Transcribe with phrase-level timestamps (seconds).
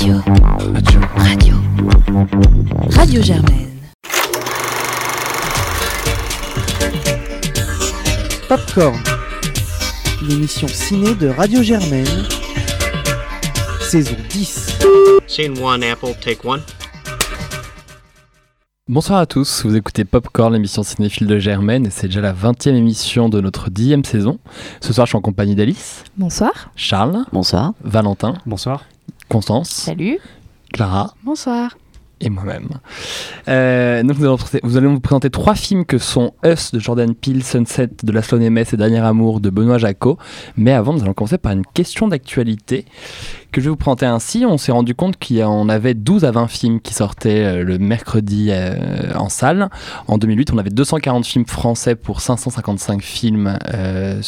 [0.00, 0.22] Radio.
[0.72, 1.00] Radio.
[1.16, 1.54] Radio.
[2.96, 3.68] Radio Germaine.
[8.48, 8.96] Popcorn.
[10.26, 12.06] L'émission ciné de Radio Germaine.
[13.82, 14.78] Saison 10.
[15.26, 16.62] Scene one, Apple, take one.
[18.88, 22.74] Bonsoir à tous, vous écoutez Popcorn, l'émission cinéphile de Germaine, et c'est déjà la 20e
[22.74, 24.38] émission de notre 10e saison.
[24.80, 26.70] Ce soir, je suis en compagnie d'Alice, Bonsoir.
[26.74, 27.74] Charles, Bonsoir.
[27.84, 28.86] Valentin, Bonsoir.
[29.30, 30.18] Constance, Salut.
[30.72, 31.78] Clara Bonsoir.
[32.20, 32.68] et moi-même.
[33.48, 37.14] Euh, donc nous allons, vous allez vous présenter trois films que sont Us de Jordan
[37.14, 40.18] Peele, Sunset de Laszlo Nemes et Dernier Amour de Benoît Jacot.
[40.56, 42.84] Mais avant, nous allons commencer par une question d'actualité
[43.50, 44.44] que je vais vous présenter ainsi.
[44.46, 48.48] On s'est rendu compte en avait 12 à 20 films qui sortaient euh, le mercredi
[48.50, 49.68] euh, en salle.
[50.06, 54.20] En 2008, on avait 240 films français pour 555 films euh,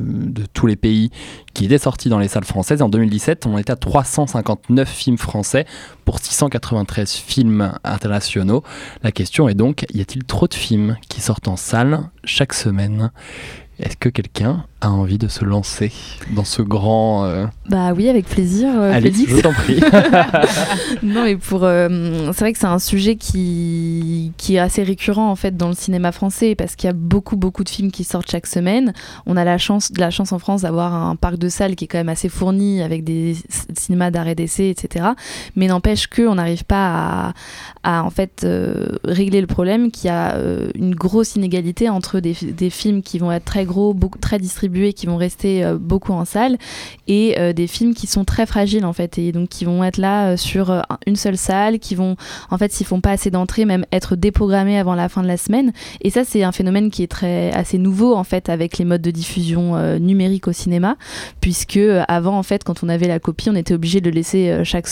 [0.00, 1.10] de tous les pays
[1.52, 2.82] qui étaient sortis dans les salles françaises.
[2.82, 5.66] En 2017, on était à 359 films français
[6.04, 8.62] pour 693 films internationaux.
[9.02, 13.10] La question est donc, y a-t-il trop de films qui sortent en salle chaque semaine?
[13.78, 15.92] Est-ce que quelqu'un a envie de se lancer
[16.34, 17.24] dans ce grand...
[17.24, 18.68] euh, Bah oui, avec plaisir.
[18.76, 19.30] euh, Félix.
[19.36, 19.80] je t'en prie.
[21.02, 21.64] non, mais pour.
[21.64, 25.68] euh, c'est vrai que c'est un sujet qui, qui est assez récurrent en fait dans
[25.68, 28.92] le cinéma français parce qu'il y a beaucoup, beaucoup de films qui sortent chaque semaine.
[29.26, 31.84] On a la chance, de la chance en France d'avoir un parc de salles qui
[31.84, 33.36] est quand même assez fourni avec des
[33.78, 35.06] cinémas d'arrêt d'essai, etc.
[35.56, 37.32] Mais n'empêche qu'on n'arrive pas
[37.82, 40.36] à, à, en fait euh, régler le problème qu'il y a
[40.74, 44.73] une grosse inégalité entre des, des films qui vont être très gros, beaucoup, très distribués,
[44.74, 46.58] qui vont rester euh, beaucoup en salle
[47.06, 49.98] et euh, des films qui sont très fragiles en fait et donc qui vont être
[49.98, 52.16] là euh, sur une seule salle qui vont
[52.50, 55.36] en fait s'ils font pas assez d'entrées même être déprogrammés avant la fin de la
[55.36, 55.72] semaine.
[56.00, 59.02] Et ça c'est un phénomène qui est très assez nouveau en fait avec les modes
[59.02, 60.96] de diffusion numérique au cinéma
[61.40, 64.88] puisque avant en fait quand on avait la copie on était obligé de laisser chaque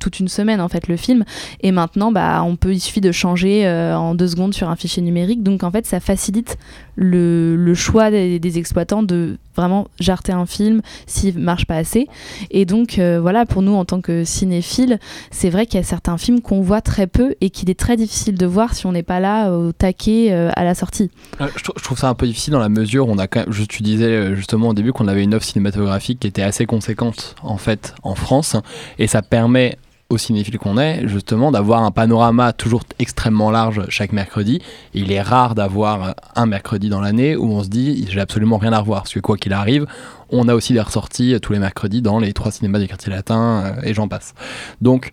[0.00, 1.24] toute une semaine en fait le film.
[1.60, 5.02] Et maintenant bah on peut il suffit de changer en deux secondes sur un fichier
[5.02, 5.42] numérique.
[5.42, 6.56] Donc en fait ça facilite
[6.96, 9.23] le, choix des exploitants de
[9.56, 12.08] vraiment jarter un film s'il marche pas assez.
[12.50, 14.98] Et donc euh, voilà, pour nous en tant que cinéphiles,
[15.30, 17.96] c'est vrai qu'il y a certains films qu'on voit très peu et qu'il est très
[17.96, 21.10] difficile de voir si on n'est pas là au taquet euh, à la sortie.
[21.40, 23.28] Euh, je, trou- je trouve ça un peu difficile dans la mesure où on a
[23.28, 27.36] tu disais euh, justement au début qu'on avait une offre cinématographique qui était assez conséquente
[27.42, 28.56] en fait en France
[28.98, 29.76] et ça permet
[30.14, 34.60] aux cinéphiles qu'on est justement d'avoir un panorama toujours extrêmement large chaque mercredi.
[34.94, 38.72] Il est rare d'avoir un mercredi dans l'année où on se dit j'ai absolument rien
[38.72, 39.02] à revoir.
[39.02, 39.86] Parce que quoi qu'il arrive
[40.30, 43.12] on a aussi des ressorties euh, tous les mercredis dans les trois cinémas du quartier
[43.12, 44.34] latin euh, et j'en passe.
[44.80, 45.12] Donc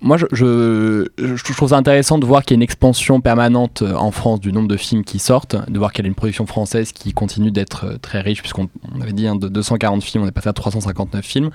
[0.00, 4.10] moi, je, trouve ça intéressant de voir qu'il y a une expansion permanente euh, en
[4.10, 6.92] France du nombre de films qui sortent, de voir qu'il y a une production française
[6.92, 10.32] qui continue d'être très riche, puisqu'on on avait dit hein, de 240 films, on est
[10.32, 11.50] passé à 359 films.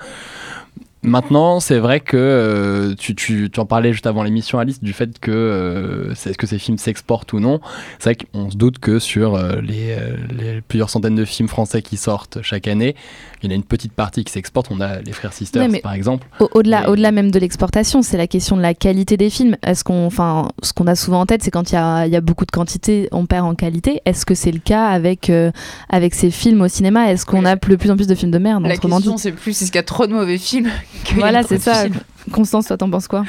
[1.02, 4.92] Maintenant, c'est vrai que euh, tu, tu, tu en parlais juste avant l'émission, Alice, du
[4.92, 7.60] fait que euh, c'est- est-ce que ces films s'exportent ou non?
[7.98, 11.48] C'est vrai qu'on se doute que sur euh, les, euh, les plusieurs centaines de films
[11.48, 12.96] français qui sortent chaque année,
[13.42, 14.68] il y en a une petite partie qui s'exporte.
[14.72, 16.26] On a les Frères Sisters, Ouais, par exemple.
[16.40, 19.56] Au- Au-delà, Mais- au-delà même de l'exportation, c'est la question de la qualité des films.
[19.62, 22.12] Est-ce qu'on, enfin, ce qu'on a souvent en tête, c'est quand il y a, il
[22.12, 24.00] y a beaucoup de quantité, on perd en qualité.
[24.04, 25.52] Est-ce que c'est le cas avec euh,
[25.90, 27.12] avec ces films au cinéma?
[27.12, 29.50] Est-ce qu'on a de plus en plus de films de merde La question, c'est plus
[29.62, 30.68] est-ce qu'il y a trop de mauvais films
[31.14, 31.84] Voilà, c'est ça.
[32.32, 33.24] Constance, toi, t'en penses quoi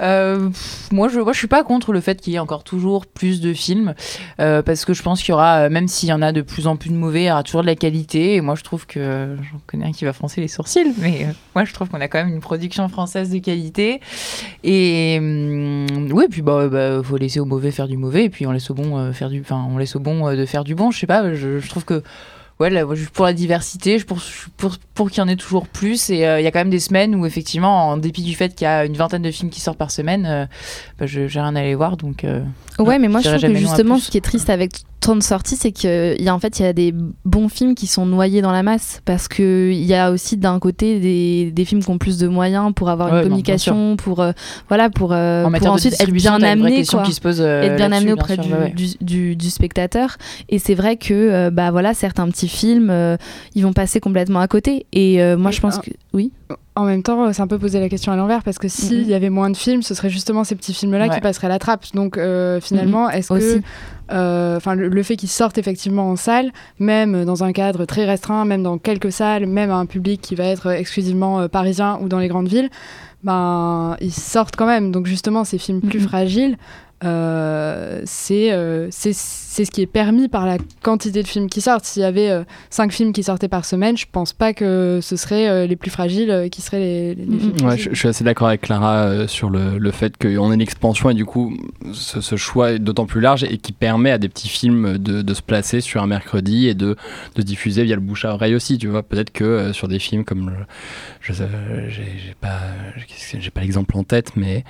[0.00, 2.64] Euh, pff, moi, je, moi, je suis pas contre le fait qu'il y ait encore
[2.64, 3.94] toujours plus de films,
[4.40, 6.42] euh, parce que je pense qu'il y aura, euh, même s'il y en a de
[6.42, 8.34] plus en plus de mauvais, il y aura toujours de la qualité.
[8.34, 11.32] Et moi, je trouve que j'en connais un qui va froncer les sourcils, mais euh,
[11.54, 14.00] moi, je trouve qu'on a quand même une production française de qualité.
[14.64, 18.44] Et hum, oui, puis bah, bah, faut laisser au mauvais faire du mauvais, et puis
[18.46, 20.64] on laisse au bon euh, faire du, enfin, on laisse au bon euh, de faire
[20.64, 20.90] du bon.
[20.90, 22.02] Je sais pas, je, je trouve que
[22.62, 25.18] ouais, là, moi, je suis pour la diversité, je pour, je suis pour, pour qu'il
[25.18, 26.10] y en ait toujours plus.
[26.10, 28.54] Et euh, il y a quand même des semaines où, effectivement, en dépit du fait
[28.54, 30.46] qu'il y a une vingtaine de films qui sortent par semaine, euh,
[30.98, 31.96] bah, je j'ai rien à aller voir.
[31.96, 32.42] Donc, euh,
[32.78, 35.56] Ouais, mais moi je trouve que justement, ce qui est triste avec tant de sorties,
[35.56, 36.94] c'est qu'il y a en fait il y a des
[37.26, 40.58] bons films qui sont noyés dans la masse parce que il y a aussi d'un
[40.58, 43.96] côté des, des films qui ont plus de moyens pour avoir Ouais, une non, communication,
[43.96, 44.32] pour euh,
[44.68, 47.40] voilà, pour, euh, en pour ensuite être bien amené, question quoi qui se pose.
[47.40, 48.70] euh, être bien amené bien auprès sûr, du, ouais, ouais.
[48.70, 50.16] du, du- du spectateur.
[50.48, 53.16] Et c'est vrai que euh, bah voilà, certains petits films, euh,
[53.54, 54.86] ils vont passer complètement à côté.
[54.92, 56.30] Et euh, moi, Mais je pense un- que oui.
[56.74, 59.02] En même temps, euh, c'est un peu poser la question à l'envers parce que s'il
[59.02, 59.08] Mhm.
[59.10, 61.14] y avait moins de films, ce serait justement ces petits films-là Ouais.
[61.14, 61.84] qui passeraient à la trappe.
[61.94, 63.60] Donc euh, finalement, est-ce Aussi.
[63.60, 68.06] que euh, le, le fait qu'ils sortent effectivement en salle, même dans un cadre très
[68.06, 71.98] restreint, même dans quelques salles, même à un public qui va être exclusivement euh, parisien
[72.00, 72.70] ou dans les grandes villes,
[73.22, 74.92] ben ils sortent quand même.
[74.92, 76.08] Donc justement, ces films plus Mhm.
[76.08, 76.56] fragiles.
[77.04, 81.84] Euh, c'est euh, ce qui est permis par la quantité de films qui sortent.
[81.84, 82.30] S'il y avait
[82.70, 86.48] 5 films qui sortaient par semaine, je pense pas que ce seraient les plus fragiles
[86.50, 87.54] qui seraient les, les films.
[87.68, 90.54] Ouais, je, je suis assez d'accord avec Clara euh, sur le, le fait qu'on ait
[90.54, 91.56] une expansion et du coup
[91.92, 95.22] ce, ce choix est d'autant plus large et qui permet à des petits films de,
[95.22, 96.96] de se placer sur un mercredi et de,
[97.34, 98.78] de diffuser via le bouche à oreille aussi.
[98.78, 100.56] Tu vois, peut-être que euh, sur des films comme le-
[101.20, 101.48] je sais,
[101.88, 102.60] j'ai pas
[103.54, 104.64] pas l'exemple en tête, mais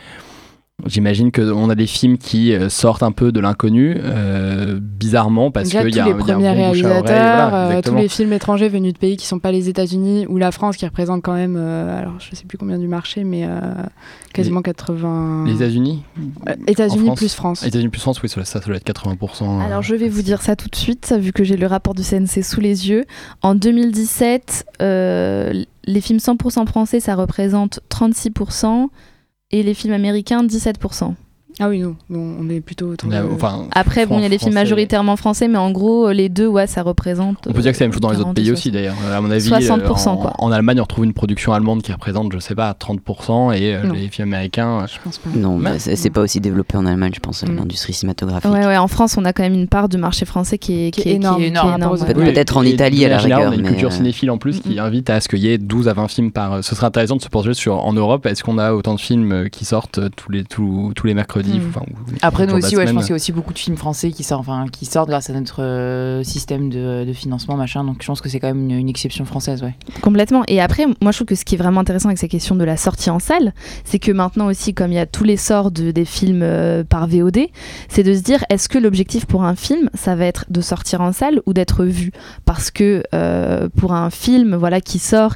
[0.86, 5.68] J'imagine qu'on a des films qui euh, sortent un peu de l'inconnu, euh, bizarrement, parce
[5.68, 7.02] qu'il y a, les un- il y a un premiers bon réalisateurs,
[7.50, 10.38] voilà, euh, tous les films étrangers venus de pays qui sont pas les États-Unis ou
[10.38, 13.44] la France, qui représentent quand même, euh, alors je sais plus combien du marché, mais
[13.46, 13.60] euh,
[14.32, 15.44] quasiment 80.
[15.46, 16.02] Les États-Unis
[16.48, 17.64] Euh, États-Unis France plus France.
[17.66, 19.44] États-Unis plus France, oui, ça, ça doit être 80%.
[19.60, 21.94] euh, Alors je vais vous dire ça tout de suite, vu que j'ai le rapport
[21.94, 23.04] du CNC sous les yeux.
[23.42, 25.52] En 2017, euh,
[25.84, 28.88] les films 100% français, ça représente 36%,
[29.52, 31.14] et les films américains, 17%.
[31.60, 34.22] Ah oui, non, bon, on est plutôt autour on a- de- enfin, Après, bon, il
[34.22, 34.64] y a les films français.
[34.64, 37.36] majoritairement français, mais en gros, les deux, ouais, ça représente...
[37.46, 38.58] On peut dire que c'est la même chose dans les autres 40, pays 60.
[38.58, 38.94] aussi d'ailleurs.
[39.04, 40.32] Euh, À mon avis, 60%, en, quoi.
[40.38, 43.82] en Allemagne, on retrouve une production allemande qui représente, je sais pas, 30% et euh,
[43.84, 43.94] Non.
[43.94, 44.80] les films américains.
[44.82, 45.30] euh, Je pense pas.
[45.36, 47.56] Non, Mais- bah, c'est c'est pas aussi développé en Allemagne, je pense, Mm.
[47.56, 48.50] l'industrie cinématographique.
[48.50, 50.90] Ouais, ouais, en France, on a quand même une part de marché français qui est,
[50.90, 52.14] Qui est énorme, qui est énorme, ouais.
[52.14, 54.60] peut-être en Italie, à la rigueur, On a une mais, culture euh, cinéphile en plus
[54.60, 56.52] qui invite à ce qu'il y ait 12 à 20 films par.
[56.54, 58.26] euh, Ce serait intéressant de se pencher sur en Europe.
[58.26, 61.14] Est-ce qu'on a autant de films euh, qui sortent euh, tous les, tous, tous les
[61.14, 63.58] mercredis Enfin, ou- Après, nous aussi, ouais, je pense qu'il y a aussi beaucoup de
[63.58, 67.56] films français qui sortent, enfin, qui sortent grâce à notre euh, système de, de financement,
[67.56, 67.84] machin.
[67.84, 69.74] Donc, je pense que c'est quand même une, une exception française, ouais.
[70.00, 70.42] Complètement.
[70.48, 72.64] Et après, moi, je trouve que ce qui est vraiment intéressant avec ces questions de
[72.64, 73.52] la sortie en salle,
[73.84, 76.84] c'est que maintenant aussi, comme il y a tous les sorts de, des films euh,
[76.84, 77.38] par VOD,
[77.88, 81.00] c'est de se dire, est-ce que l'objectif pour un film, ça va être de sortir
[81.00, 82.12] en salle ou d'être vu?
[82.44, 85.34] Parce que euh, pour un film, voilà, qui sort.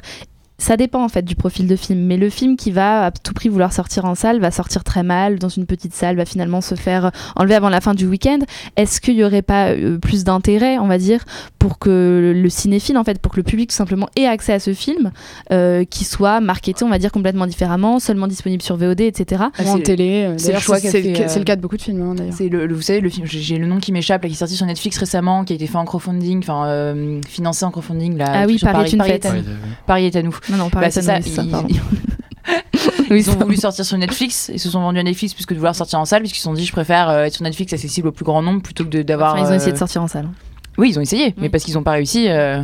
[0.59, 3.33] Ça dépend en fait du profil de film, mais le film qui va à tout
[3.33, 6.61] prix vouloir sortir en salle va sortir très mal dans une petite salle, va finalement
[6.61, 8.39] se faire enlever avant la fin du week-end.
[8.75, 11.23] Est-ce qu'il n'y aurait pas euh, plus d'intérêt, on va dire,
[11.59, 14.59] pour que le cinéphile, en fait, pour que le public tout simplement ait accès à
[14.59, 15.11] ce film,
[15.51, 19.43] euh, qui soit marketé, on va dire, complètement différemment, seulement disponible sur VOD, etc.
[19.59, 20.23] Ah, Ou en télé.
[20.25, 22.15] euh, c'est le choix c'est le, euh, c'est le cas de beaucoup de films, hein,
[22.15, 22.33] d'ailleurs.
[22.35, 24.37] C'est le, le- vous savez, le film, j'ai le nom qui m'échappe, là, qui est
[24.39, 28.17] sorti sur Netflix récemment, qui a été fait en crowdfunding, enfin, euh, financé en crowdfunding,
[28.17, 28.25] là.
[28.33, 29.25] Ah oui, Paris est une Paris fête.
[29.27, 29.37] à nous.
[29.41, 29.43] Ouais,
[29.85, 30.35] Paris est à nous.
[30.49, 31.19] Non, non, Bah, c'est ça,
[33.09, 35.59] ils- ont voulu sortir sur Netflix, ils se sont vendus à Netflix plus que de
[35.59, 38.07] vouloir sortir en salle, puisqu'ils se sont dit, je préfère euh, être sur Netflix accessible
[38.09, 39.33] au plus grand nombre plutôt que d'avoir.
[39.35, 40.29] Enfin, ils ont essayé de euh, sortir en salle.
[40.77, 42.27] Oui, ils ont essayé, mais parce qu'ils n'ont pas réussi.
[42.29, 42.61] euh,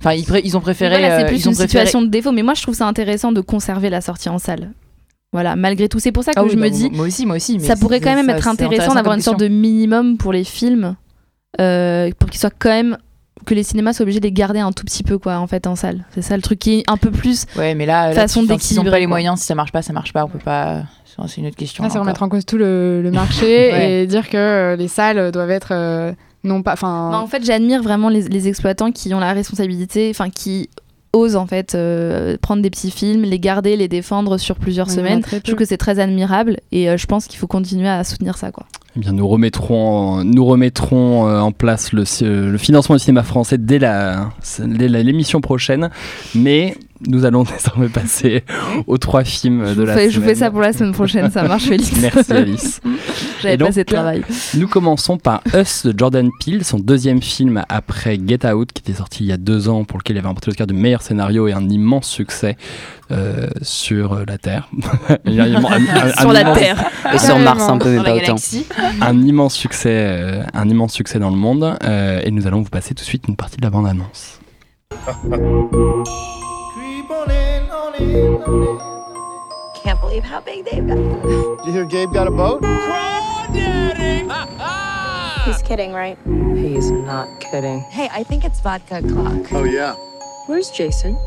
[0.00, 0.98] Enfin, ils, ont préféré.
[0.98, 3.40] Voilà, c'est plus une préféré- situation de défaut, mais moi, je trouve ça intéressant de
[3.40, 4.72] conserver la sortie en salle.
[5.32, 6.00] Voilà, malgré tout.
[6.00, 7.56] C'est pour ça que Ah oui, je bah, me dis, Moi aussi, moi aussi.
[7.58, 10.42] mais ça pourrait quand même ça- être intéressant d'avoir une sorte de minimum pour les
[10.44, 10.96] films,
[11.60, 12.98] euh, pour qu'ils soient quand même
[13.44, 15.66] que les cinémas soient obligés de les garder un tout petit peu quoi en fait
[15.66, 16.04] en salle.
[16.14, 18.58] C'est ça le truc qui est un peu plus Ouais, mais là, là façon enfin,
[18.58, 19.08] s'ils n'ont pas d'équilibrer, les quoi.
[19.10, 20.24] moyens, si ça marche pas, ça marche pas.
[20.24, 20.82] On peut pas.
[21.26, 21.84] C'est une autre question.
[21.86, 24.02] Ah, c'est remettre en cause tout le, le marché Ouais.
[24.02, 26.12] et dire que euh, les salles doivent être euh,
[26.42, 26.72] non pas.
[26.72, 30.70] Enfin, Bah, en fait, j'admire vraiment les, les exploitants qui ont la responsabilité, enfin qui
[31.12, 35.22] osent en fait euh, prendre des petits films, les garder, les défendre sur plusieurs semaines.
[35.30, 38.38] Je trouve que c'est très admirable et euh, je pense qu'il faut continuer à soutenir
[38.38, 38.64] ça quoi.
[38.94, 43.22] Eh bien, nous remettrons, nous remettrons euh, en place le, euh, le financement du cinéma
[43.22, 45.88] français dès la- dès la- l'émission prochaine,
[46.34, 46.74] mais
[47.06, 48.44] nous allons désormais passer
[48.86, 50.48] aux trois films Je de la fais, je vous fais semaine.
[50.48, 51.92] ça pour la semaine prochaine, ça marche Félix.
[52.00, 52.80] Merci Alice.
[53.42, 54.22] J'avais Et donc, pas assez de travail.
[54.54, 58.96] Nous commençons par Us de Jordan Peele, son deuxième film après Get Out, qui était
[58.98, 61.48] sorti il y a deux ans, pour lequel il avait remporté l'Oscar du meilleur scénario
[61.48, 62.56] et un immense succès
[63.10, 64.68] euh, sur euh, la Terre.
[65.26, 66.84] Un immense- un- un- Sur un la immense- Terre.
[67.14, 68.36] Et sur Mars un peu, mais pas autant.
[69.00, 71.76] un immense succès, euh, un immense succès dans le monde.
[71.84, 74.38] euh, et nous allons vous passer tout de suite une partie de la bande annonce.
[79.82, 80.96] Can't believe how big they've got.
[80.96, 82.64] Did you hear Gabe got a boat?
[85.44, 86.16] He's kidding, right?
[86.56, 87.80] He's not kidding.
[87.90, 89.52] Hey, I think it's vodka o'clock.
[89.52, 89.94] Oh, yeah.
[90.46, 91.18] Where's Jason?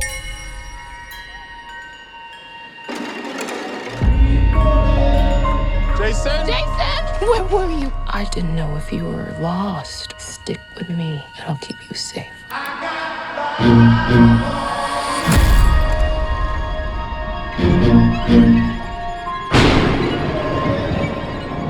[5.97, 6.47] Jason?
[6.47, 7.27] Jason!
[7.27, 7.91] Where were you?
[8.07, 10.13] I didn't know if you were lost.
[10.19, 12.31] Stick with me, and I'll keep you safe.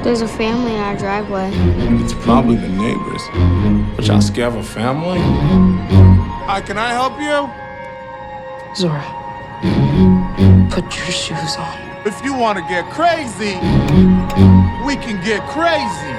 [0.03, 1.51] There's a family in our driveway.
[2.01, 3.21] It's probably the neighbors.
[3.97, 5.19] But y'all scared of a family?
[6.47, 7.49] Hi, can I help you?
[8.73, 9.03] Zora,
[10.69, 11.77] put your shoes on.
[12.05, 13.55] If you want to get crazy,
[14.85, 16.13] we can get crazy.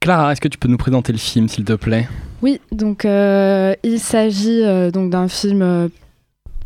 [0.00, 2.08] Clara, est-ce que tu peux nous présenter le film, s'il te plaît?
[2.42, 5.88] Oui, donc euh, il s'agit euh, donc d'un film euh,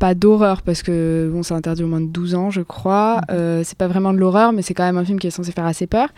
[0.03, 3.21] pas d'horreur parce que bon, c'est interdit au moins de 12 ans, je crois.
[3.31, 5.53] Euh, c'est pas vraiment de l'horreur, mais c'est quand même un film qui est censé
[5.53, 6.09] faire assez peur.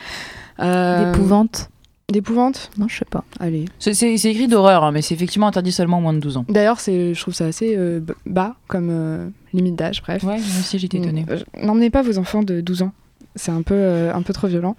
[0.61, 1.69] Euh, D'épouvante
[2.11, 3.25] D'épouvante Non, je sais pas.
[3.41, 3.67] Allez.
[3.79, 6.37] C'est c'est- c'est écrit d'horreur, hein, mais c'est effectivement interdit seulement aux moins de 12
[6.39, 6.47] ans.
[6.49, 10.23] D'ailleurs, c'est, je trouve ça assez euh, bas comme euh, limite d'âge, bref.
[10.23, 11.27] Ouais, moi aussi j'étais étonnée.
[11.31, 12.93] Euh, N'emmenez pas vos enfants de 12 ans.
[13.37, 14.77] C'est un peu, euh, un peu trop violent.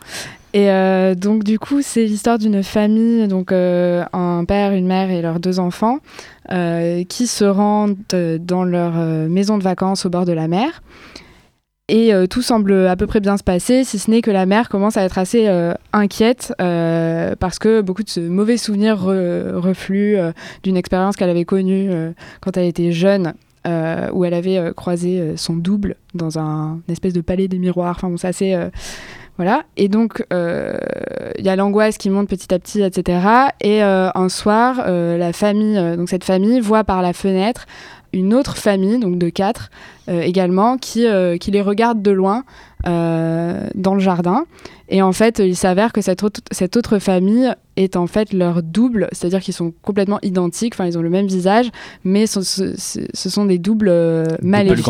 [0.54, 5.10] Et euh, donc, du coup, c'est l'histoire d'une famille, donc euh, un père, une mère
[5.10, 6.00] et leurs deux enfants,
[7.10, 7.98] qui se rendent
[8.40, 8.94] dans leur
[9.30, 10.84] maison de vacances au bord de la mer.
[11.88, 14.70] Et tout semble à peu près bien se passer, si ce n'est que la mère
[14.70, 15.48] commence à être assez
[15.92, 20.18] inquiète parce que beaucoup de mauvais souvenirs re- refluent
[20.64, 21.92] d'une expérience qu'elle avait connue
[22.42, 23.34] quand elle était jeune,
[23.66, 27.48] euh, où elle avait euh, croisé euh, son double dans un une espèce de palais
[27.48, 27.96] des miroirs.
[27.98, 28.54] Enfin bon, c'est assez.
[28.54, 28.70] euh,
[29.38, 29.64] voilà.
[29.76, 33.20] Et donc, il y a l'angoisse qui monte petit à petit, etc.
[33.60, 37.66] Et un soir, la famille, donc cette famille, voit par la fenêtre
[38.16, 39.70] une autre famille, donc de quatre
[40.10, 42.44] euh, également, qui, euh, qui les regarde de loin
[42.88, 44.46] euh, dans le jardin.
[44.90, 48.62] Et en fait, il s'avère que cette autre, cette autre famille est en fait leur
[48.64, 51.70] double, c'est-à-dire qu'ils sont complètement identiques, enfin ils ont le même visage,
[52.04, 54.86] mais ce, ce- ce- ce sont des doubles euh, maléfiques.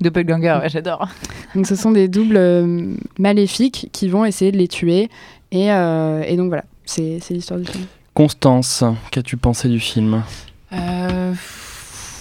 [0.00, 0.58] Doppelganger.
[0.60, 1.08] Ouais, j'adore.
[1.54, 5.08] Donc ce sont des doubles euh, maléfiques qui vont essayer de les tuer.
[5.52, 7.84] Et, euh, et donc voilà, c'est c'est l'histoire du film.
[8.12, 8.82] Constance,
[9.12, 10.22] qu'as-tu pensé du film?
[10.72, 11.32] Euh,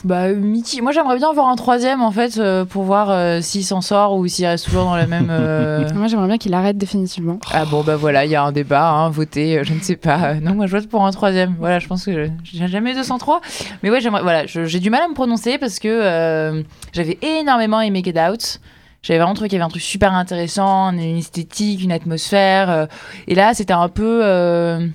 [0.03, 0.81] bah, Mickey.
[0.81, 4.15] Moi, j'aimerais bien voir un troisième, en fait, euh, pour voir euh, s'il s'en sort
[4.15, 5.27] ou s'il reste toujours dans la même.
[5.31, 7.39] euh, Moi j'aimerais bien qu'il arrête définitivement.
[7.51, 9.95] Ah bon, bah voilà, il y a un débat, hein, voter, euh, je ne sais
[9.95, 10.19] pas.
[10.31, 11.55] Euh, Non, moi, je vote pour un troisième.
[11.59, 13.41] Voilà, je pense que je- j'ai jamais eu 203.
[13.81, 14.21] Mais ouais, j'aimerais.
[14.23, 18.19] Voilà, je- j'ai du mal à me prononcer parce que euh, j'avais énormément aimé Get
[18.19, 18.59] Out.
[19.01, 22.69] J'avais vraiment trouvé qu'il y avait un truc super intéressant, une esthétique, une atmosphère.
[22.69, 22.85] euh,
[23.27, 24.21] et là, c'était un peu.
[24.23, 24.87] euh,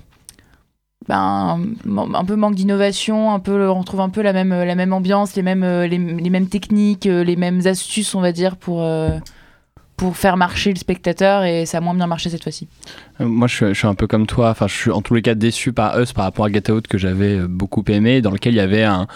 [1.09, 4.93] ben, un peu manque d'innovation, un peu, on retrouve un peu la même, la même
[4.93, 8.57] ambiance, les mêmes, euh, les, les mêmes techniques, euh, les mêmes astuces, on va dire,
[8.57, 9.19] pour, euh,
[9.99, 12.69] pour faire marcher le spectateur et ça a moins bien marché cette fois-ci.
[13.21, 14.51] Euh, Moi, je suis, un peu comme toi.
[14.51, 16.87] Enfin, je suis en tous les cas déçu par Us par rapport à Get Out
[16.87, 19.09] que j'avais euh, beaucoup aimé, dans lequel il y avait un,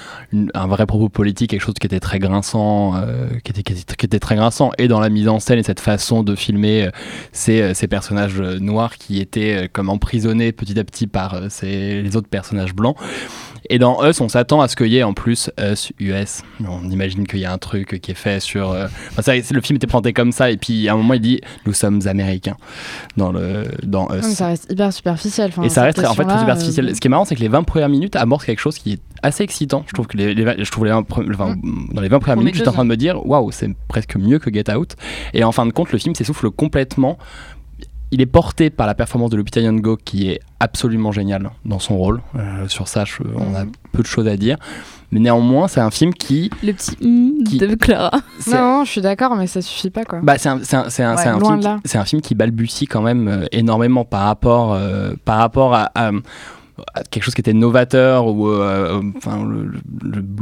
[0.55, 4.19] un vrai propos politique, quelque chose qui était très grinçant, euh, qui, était, qui, était,
[4.19, 6.91] très grinçant, et dans la mise en scène et cette façon de filmer
[7.31, 12.29] ces, ces personnages noirs qui étaient comme emprisonnés petit à petit par ces, les autres
[12.29, 12.97] personnages blancs.
[13.71, 16.43] Et dans Us, on s'attend à ce qu'il y ait en plus Us US.
[16.67, 18.71] On imagine qu'il y a un truc qui est fait sur.
[18.71, 21.15] euh, enfin, c'est vrai, le film était présenté comme ça, et puis à un moment
[21.15, 22.57] il dit Nous sommes américains
[23.17, 24.25] dans, le, dans Us.
[24.27, 25.49] Mais ça reste hyper superficiel.
[25.51, 26.89] enfin, Et ça reste en fait très question-là, superficiel.
[26.89, 28.95] euh, Ce qui est marrant, c'est que les 20 premières minutes amorcent quelque chose qui
[28.95, 29.85] est assez excitant.
[29.87, 31.55] Je trouve que les, les- je trouve les 20 pre- enfin,
[31.93, 34.39] dans les 20 premières minutes, j'étais en train de me dire waouh, c'est presque mieux
[34.41, 34.97] que Get Out.
[35.35, 37.19] Et en fin de compte, le film s'essouffle complètement.
[38.13, 41.97] Il est porté par la performance de Lupita Nyong'o qui est absolument géniale dans son
[41.97, 42.21] rôle.
[42.37, 44.59] Euh, sur ça, je- on a peu de choses à dire.
[45.11, 46.51] Mais néanmoins, c'est un film qui.
[46.63, 48.11] Le petit hum de Clara.
[48.51, 50.21] Non, je suis d'accord, mais ça suffit pas quoi.
[50.23, 54.05] Bah, c'est un, Ouais, film qui- c'est un film qui balbutie quand même euh, énormément
[54.05, 56.13] par rapport, euh, par rapport à, à- à
[57.11, 59.81] quelque chose qui était novateur ou euh, enfin, le, le-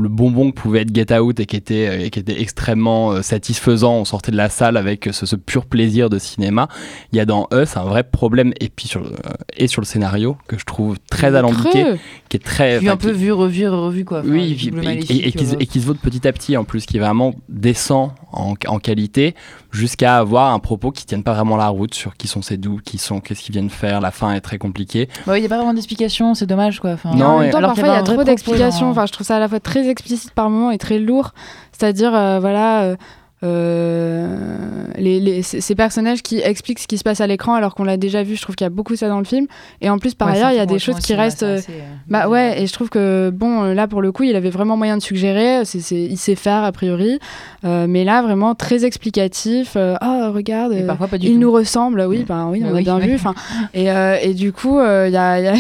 [0.03, 3.23] le bonbon pouvait être Get Out et qui était, euh, et qui était extrêmement euh,
[3.23, 3.95] satisfaisant.
[3.95, 6.69] On sortait de la salle avec ce, ce pur plaisir de cinéma.
[7.13, 9.81] Il y a dans Us un vrai problème et puis sur, le- euh, et sur
[9.81, 11.99] le scénario que je trouve très alambiqué, creux.
[12.29, 14.23] qui est très un peu qui- vu, revu, revu quoi.
[14.25, 16.33] Oui, et- et, maléfique, et qui, se- euh, et qui se vaut de petit à
[16.33, 19.35] petit en plus, qui vraiment descend en, en qualité
[19.71, 22.81] jusqu'à avoir un propos qui tienne pas vraiment la route sur qui sont ces doux,
[22.85, 24.01] qui sont, qu'est-ce qu'ils viennent faire.
[24.01, 25.09] La fin est très compliquée.
[25.27, 26.93] Bah oui, il n'y a pas vraiment d'explication, c'est dommage quoi.
[26.93, 28.91] Enfin, Et en même et- temps, alors parfois, il y a trop d'explications.
[28.91, 31.33] Enfin, je trouve ça à la fois très explicite par moment et très lourd.
[31.73, 32.97] C'est-à-dire, euh, voilà, euh,
[33.43, 37.85] euh, les, les- ces personnages qui expliquent ce qui se passe à l'écran alors qu'on
[37.85, 38.37] l'a déjà vu.
[38.37, 39.47] Je trouve qu'il y a beaucoup ça dans le film.
[39.81, 41.43] Et en plus, par Ouais, ailleurs, il y a des film choses qui restent.
[41.43, 44.25] euh, assez, euh, bah ouais, et je trouve que, bon, euh, là, pour le coup,
[44.25, 45.65] il avait vraiment moyen de suggérer.
[45.65, 47.19] C'est, c'est- il sait faire, a priori.
[47.65, 49.73] Euh, mais là, vraiment très explicatif.
[49.77, 51.39] euh, Ah, regarde, Et parfois pas du il tout.
[51.39, 52.05] nous ressemble.
[52.09, 53.15] Oui, ben oui, Bah on a oui, bien vu.
[53.15, 53.35] Enfin,
[53.75, 55.39] et, euh, et du coup, euh, il y a.
[55.41, 55.55] il y a-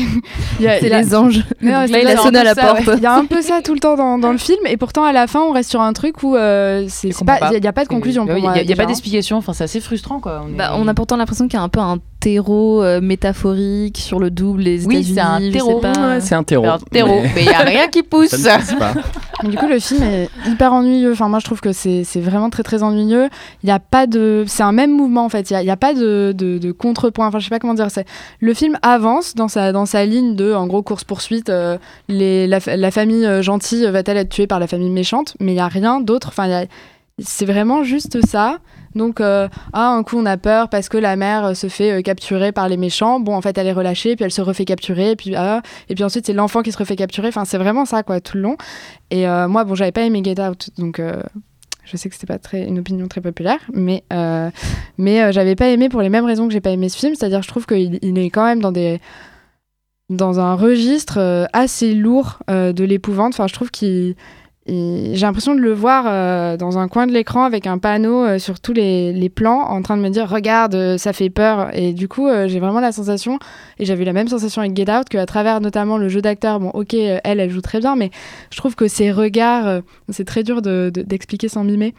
[0.60, 1.42] y a- y les anges.
[1.60, 2.86] Mais là, il a sonné à la ça, porte.
[2.86, 2.94] ouais.
[2.98, 5.04] Il y a un peu ça tout le temps dans, dans le film, et pourtant
[5.04, 7.38] à la fin, on reste sur un truc où euh, c'est, pas,
[7.70, 8.58] a, pas de conclusion pour oui, moi.
[8.58, 10.42] Il n'y a, pas d'explication, enfin, c'est assez frustrant quoi.
[10.46, 13.00] On, est- Bah, on a pourtant l'impression qu'il y a un peu un terreau euh,
[13.00, 15.14] métaphorique sur le double, les Oui, États-Unis.
[15.14, 15.78] c'est un terreau.
[15.80, 15.92] pas.
[15.92, 16.64] Ouais, c'est un terreau.
[16.64, 18.28] Alors, terreau, mais il n'y a rien qui pousse.
[18.28, 18.92] Ça ne pousse pas.
[19.42, 21.12] Mais du coup, le film est hyper ennuyeux.
[21.12, 23.28] Enfin, moi, je trouve que c'est, c'est vraiment très très ennuyeux.
[23.62, 25.48] Il n'y a pas de, c'est un même mouvement en fait.
[25.48, 27.26] Il n'y a, il y a pas de, de, de contrepoint.
[27.28, 27.90] Enfin, je sais pas comment dire.
[27.90, 28.04] C'est
[28.40, 31.50] le film avance dans sa dans sa ligne de, en gros, course poursuite.
[32.08, 35.36] les la, la famille euh, gentille va-t-elle être tuée par la famille méchante?
[35.40, 36.28] Mais il y a rien d'autre.
[36.28, 36.64] Enfin, il y a
[37.22, 38.58] c'est vraiment juste ça.
[38.94, 41.92] Donc, euh, ah, un coup on a peur parce que la mère euh, se fait
[41.92, 43.20] euh, capturer par les méchants.
[43.20, 45.94] Bon, en fait, elle est relâchée, puis elle se refait capturer, et puis, ah, et
[45.94, 47.28] puis ensuite c'est l'enfant qui se refait capturer.
[47.28, 48.56] Enfin, c'est vraiment ça, quoi, tout le long.
[49.10, 51.00] Et euh, moi, bon, j'avais pas aimé Get Out, donc
[51.84, 54.02] je sais que c'était pas très, une opinion très populaire, mais,
[54.98, 57.42] mais j'avais pas aimé pour les mêmes raisons que j'ai pas aimé ce film, c'est-à-dire
[57.42, 59.00] je trouve qu'il il est quand même dans des
[60.08, 63.34] dans un registre assez lourd de l'épouvante.
[63.34, 64.16] Enfin, je trouve qu'il il-
[64.70, 68.38] j'ai l'impression de le voir euh, dans un coin de l'écran avec un panneau euh,
[68.38, 71.70] sur tous les, plans en train de me dire regarde euh, ça fait peur.
[71.72, 73.38] Et du coup j'ai vraiment la sensation
[73.78, 76.70] et j'avais la même sensation avec Get Out qu'à travers notamment le jeu d'acteur bon
[76.70, 78.10] ok elle elle joue très bien mais
[78.50, 81.94] je trouve que ses regards c'est très dur de- de- d'expliquer sans mimer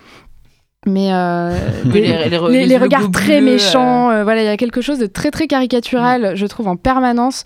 [0.87, 1.51] mais euh,
[1.85, 4.57] les- les re- les- les les yeux regards très méchants euh, voilà il y a
[4.57, 7.43] quelque chose de très très caricatural je trouve en permanence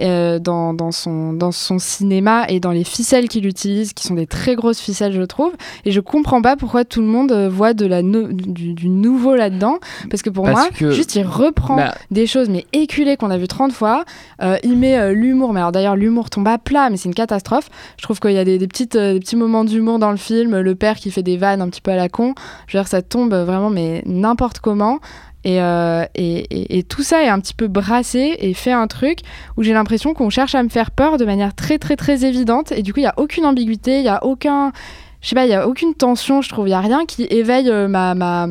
[0.00, 4.14] euh, dans, dans son, dans son cinéma et dans les ficelles qu'il utilise qui sont
[4.14, 5.52] des très grosses ficelles je trouve.
[5.84, 8.88] Et je comprends pas pourquoi tout le monde euh, voit de la no- du, du
[8.88, 9.78] nouveau là-dedans.
[10.08, 13.30] Parce que pour Parce moi que- juste il reprend Bah- des choses mais éculées qu'on
[13.30, 14.04] a vu 30 fois.
[14.40, 17.14] Euh, il met euh, l'humour mais alors d'ailleurs l'humour tombe à plat mais c'est une
[17.14, 17.68] catastrophe.
[17.96, 20.16] Je trouve qu'il y a des, des petites, euh, des petits moments d'humour dans le
[20.16, 20.60] film.
[20.60, 22.34] Le père qui fait des vannes un petit peu à la con.
[22.68, 25.00] Je ça tombe vraiment mais n'importe comment.
[25.44, 28.86] Et, euh, et, et- et tout ça est un petit peu brassé et fait un
[28.88, 29.20] truc
[29.56, 32.72] où j'ai l'impression qu'on cherche à me faire peur de manière très très très évidente.
[32.72, 34.72] Et du coup il y a aucune ambiguïté il y a aucun
[35.20, 36.68] je sais pas il y a aucune tension je trouve.
[36.68, 38.46] Il y a rien qui éveille euh, ma, ma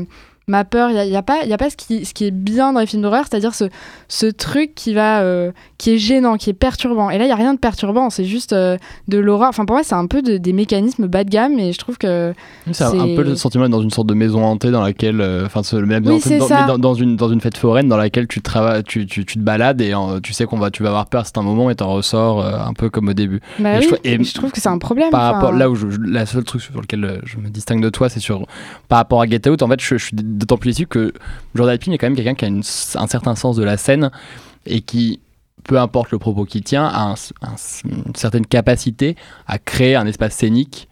[0.50, 2.24] ma peur, il n'y a, y a pas, y a pas ce, qui, ce qui
[2.26, 3.66] est bien dans les films d'horreur, c'est-à-dire ce,
[4.08, 7.10] ce truc qui, va, euh, qui est gênant, qui est perturbant.
[7.10, 8.78] Et là, il n'y a rien de perturbant, c'est juste euh,
[9.10, 9.50] de l'horreur.
[9.50, 11.98] Enfin, pour moi, c'est un peu de- des mécanismes bas de gamme, et je trouve
[11.98, 12.34] que.
[12.72, 15.46] C'est un, peu le sentiment d'être dans une sorte de maison hantée dans laquelle, euh,
[15.46, 18.42] enfin, même Oui, dans, dans- dans, dans une, dans une fête foraine dans laquelle tu,
[18.42, 21.08] travailles, tu, tu, tu te balades et euh, tu sais qu'on va, tu vas avoir
[21.08, 23.42] peur à certains moments et t'en ressors euh, un peu comme au début.
[23.60, 25.10] Bah Et oui, je trou- et je trouve que c'est un problème.
[25.10, 25.34] Par enfin.
[25.34, 28.08] rapport, là où je, la seule truc sur lequel euh, je me distingue de toi,
[28.08, 28.46] c'est sur
[28.88, 29.62] par rapport à Get Out.
[29.62, 31.14] En fait, je, je suis d'autant plus déçu que
[31.56, 34.12] Jordan Peele est quand même quelqu'un qui a un certain sens de la scène
[34.66, 35.20] et qui,
[35.64, 39.16] peu importe le propos qu'il tient, a un- un- une certaine capacité
[39.48, 40.88] à créer un espace scénique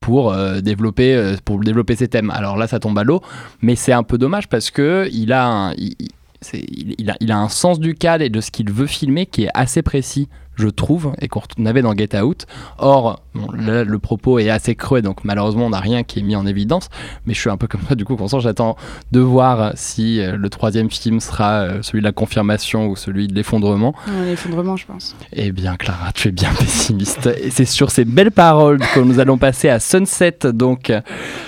[0.00, 2.30] pour euh, développer euh, pour développer ses thèmes.
[2.30, 3.20] Alors là, ça tombe à l'eau,
[3.60, 7.94] mais c'est un peu dommage parce que il a un, a, a un sens du
[7.94, 10.28] cadre et de ce qu'il veut filmer qui est assez précis,
[10.60, 12.46] je trouve, et qu'on avait dans Get Out.
[12.78, 16.22] Or, bon, là, le propos est assez creux, donc malheureusement, on n'a rien qui est
[16.22, 16.88] mis en évidence.
[17.26, 18.76] Mais je suis un peu comme ça, du coup, constant, j'attends
[19.12, 23.26] de voir si euh, le troisième film sera euh, celui de la confirmation ou celui
[23.28, 23.94] de l'effondrement.
[24.06, 25.16] Ouais, L'effondrement, je pense.
[25.32, 27.26] Eh bien, Clara, tu es bien pessimiste.
[27.42, 31.00] Et c'est sur ces belles paroles que nous allons passer à Sunset, donc euh,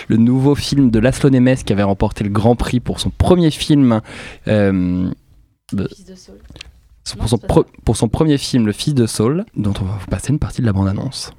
[0.08, 3.50] le nouveau film de Laszlo Nemes qui avait remporté le Grand Prix pour son premier
[3.50, 4.00] film.
[4.48, 5.10] euh,
[5.72, 5.88] de-
[7.18, 10.06] Pour son, pro- pour son premier film, Le Fils de Saul, dont on va vous
[10.06, 11.30] passer une partie de la bande-annonce.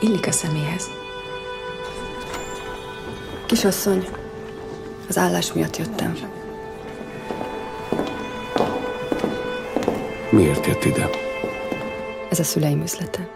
[0.00, 0.90] Illik a személyhez.
[3.46, 4.04] Kisasszony,
[5.08, 6.14] az állás miatt jöttem.
[10.30, 11.10] Miért jött ide?
[12.30, 13.28] Ez a szüleim üzlete.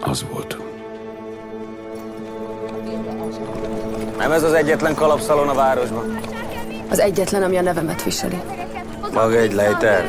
[0.00, 0.67] Az volt.
[4.18, 6.18] Nem ez az egyetlen kalapszalon a városban.
[6.90, 8.38] Az egyetlen, ami a nevemet viseli.
[9.12, 10.04] Maga egy lejter.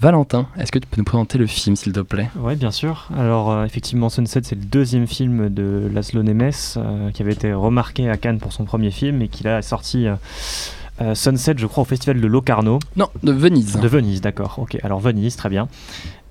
[0.00, 2.28] Valentin, est-ce que tu peux nous présenter le film, s'il te plaît?
[2.38, 3.08] Oui, bien sûr.
[3.16, 7.54] Alors, euh, effectivement, Sunset, c'est le deuxième film de Laszlo Nemes, euh, qui avait été
[7.54, 10.16] remarqué à Cannes pour son premier film et qui a sorti euh,
[11.00, 12.78] euh, Sunset, je crois, au festival de Locarno.
[12.96, 13.76] Non, de Venise.
[13.80, 14.58] De Venise, d'accord.
[14.58, 15.68] Ok, alors Venise, très bien.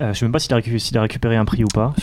[0.00, 1.94] Euh, je sais même pas s'il a, récu- s'il a récupéré un prix ou pas.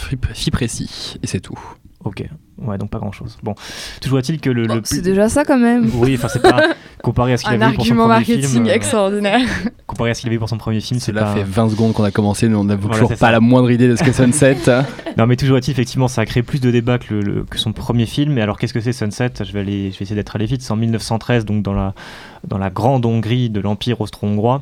[0.52, 1.60] Précis, et c'est tout.
[2.04, 2.24] Ok,
[2.64, 3.38] ouais, donc pas grand-chose.
[3.44, 3.54] Bon,
[4.02, 5.88] toujours est-il que le, le C'est déjà ça quand même.
[5.96, 6.62] Oui, enfin c'est pas
[7.04, 8.66] comparé à ce qu'il avait eu pour son premier marketing film.
[8.66, 9.40] euh, extraordinaire.
[9.86, 11.36] comparé à ce qu'il avait pour son premier film, c'est Cela pas.
[11.36, 13.32] fait 20 secondes qu'on a commencé, mais on n'a Voilà, toujours pas ça.
[13.32, 14.58] la moindre idée de ce qu'est Sunset.
[15.18, 17.58] Non, mais toujours est-il, effectivement, ça a créé plus de débats que, le- le- que
[17.60, 18.38] son premier film.
[18.38, 19.32] Et alors, qu'est-ce que c'est Sunset?
[19.44, 20.62] Je vais, aller, je vais essayer d'être allé vite.
[20.62, 21.94] C'est en 1913, donc dans la,
[22.48, 24.62] dans la grande Hongrie de l'Empire austro-hongrois.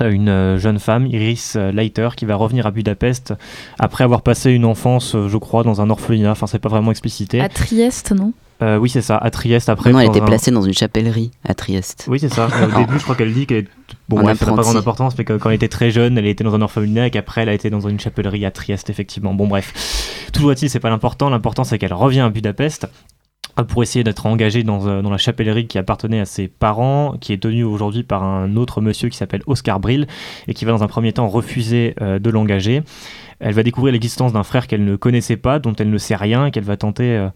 [0.00, 3.34] Euh, Une euh, jeune femme, Iris euh, Leiter, qui va revenir à Budapest
[3.78, 6.30] après avoir passé une enfance, je crois, dans un orphelinat.
[6.32, 7.40] Enfin, c'est pas vraiment explicité.
[7.40, 8.32] À Trieste, non?
[8.62, 9.68] Euh, oui, c'est ça, à Trieste.
[9.68, 12.06] Après, non, elle était un- placée dans une chapellerie à Trieste.
[12.08, 12.46] Oui, c'est ça.
[12.46, 13.66] Au début, je crois qu'elle dit qu'elle.
[14.08, 16.16] Bon, Un bref, ça n'a pas grande importance, mais que quand elle était très jeune,
[16.16, 18.88] elle était dans un orphelinat et qu'après, elle a été dans une chapellerie à Trieste,
[18.88, 19.34] effectivement.
[19.34, 20.28] Bon, bref.
[20.32, 21.28] Toujours est-il, c'est pas l'important.
[21.28, 22.86] L'important, c'est qu'elle revient à Budapest
[23.68, 27.32] pour essayer d'être engagée dans, euh, dans la chapellerie qui appartenait à ses parents, qui
[27.32, 30.06] est tenue aujourd'hui par un autre monsieur qui s'appelle Oscar Brill
[30.48, 32.82] et qui va dans un premier temps refuser euh, de l'engager.
[33.42, 36.50] Elle va découvrir l'existence d'un frère qu'elle ne connaissait pas, dont elle ne sait rien,
[36.50, 37.28] qu'elle va tenter euh,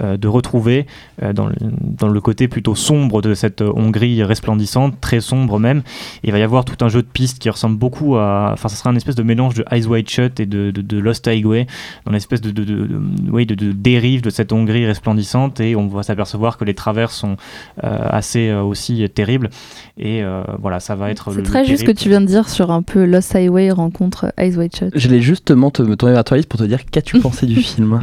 [0.00, 0.86] euh, de retrouver
[1.22, 5.78] euh, dans, le, dans le côté plutôt sombre de cette Hongrie resplendissante, très sombre même.
[6.24, 8.50] Et il va y avoir tout un jeu de pistes qui ressemble beaucoup à.
[8.52, 10.98] Enfin, ça sera un espèce de mélange de Eyes Wide Shut et de, de, de
[10.98, 11.66] Lost Highway,
[12.06, 15.60] dans l'espèce de, de, de, de- oui, de, de dérive de cette Hongrie resplendissante.
[15.60, 17.36] Et on va s'apercevoir que les travers sont
[17.84, 19.50] euh, assez euh, aussi terribles.
[19.98, 21.30] Et euh, voilà, ça va être.
[21.30, 23.34] le- C'est le très juste ce que tu viens de dire sur un peu Lost
[23.36, 24.90] Highway rencontre Eyes Wide Shut.
[24.94, 25.20] J'allais
[25.54, 28.00] te me tourner vers toi Alice, pour te dire qu'as-tu pensé du film?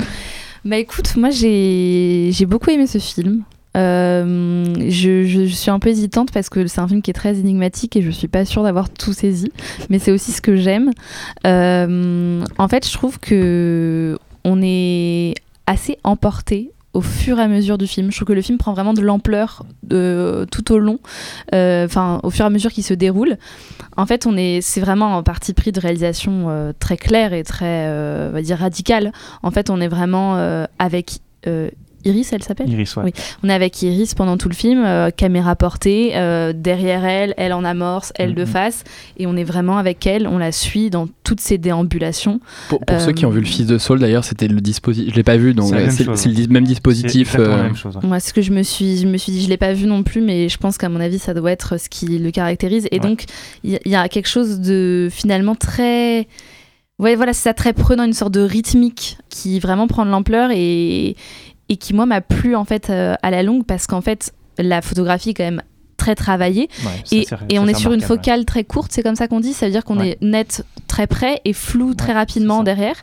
[0.65, 3.43] Bah écoute, moi j'ai j'ai beaucoup aimé ce film.
[3.77, 7.13] Euh, je, je- je suis un peu hésitante parce que c'est un film qui est
[7.13, 9.51] très énigmatique et je suis pas sûre d'avoir tout saisi,
[9.89, 10.91] mais c'est aussi ce que j'aime.
[11.45, 15.35] Euh, en fait, je trouve que on est
[15.67, 18.11] assez emporté au fur et à mesure du film.
[18.11, 20.99] Je trouve que le film prend vraiment de l'ampleur de- tout au long,
[21.53, 23.37] euh, enfin au fur et à mesure qu'il se déroule.
[23.95, 27.43] En fait, on est, c'est vraiment un parti pris de réalisation euh, très clair et
[27.43, 29.11] très, euh, on va dire radical.
[29.43, 31.69] En fait, on est vraiment euh, avec euh,
[32.05, 33.03] Iris, elle s'appelle Iris, ouais.
[33.05, 33.13] Oui.
[33.43, 37.53] On est avec Iris pendant tout le film, euh, caméra portée, euh, derrière elle, elle
[37.53, 38.83] en amorce, elle de face,
[39.17, 42.39] et on est vraiment avec elle, on la suit dans toutes ses déambulations.
[42.69, 45.11] Pour, pour ceux qui ont vu le Euh, fils de Saul, d'ailleurs, c'était le dispositif.
[45.11, 47.31] Je l'ai pas vu, donc C'est le même dispositif.
[47.31, 48.07] C'est exactement la même chose, ouais.
[48.07, 50.03] Moi, ce que je me suis, je me suis dit, je l'ai pas vu non
[50.03, 52.87] plus, mais je pense qu'à mon avis, ça doit être ce qui le caractérise.
[52.91, 53.25] Et donc,
[53.63, 56.27] il y, a quelque chose de finalement très,
[56.99, 60.49] ouais, voilà, c'est ça très prenant, une sorte de rythmique qui vraiment prend de l'ampleur
[60.53, 61.15] et
[61.69, 64.81] et qui moi m'a plu en fait euh, à la longue parce qu'en fait la
[64.81, 65.61] photographie est quand même
[65.97, 68.05] très travaillée Ouais, et, c'est- on c'est est sur une ouais.
[68.05, 70.11] focale très courte, c'est comme ça qu'on dit, ça veut dire qu'on Ouais.
[70.11, 72.95] est net très près et flou très rapidement derrière.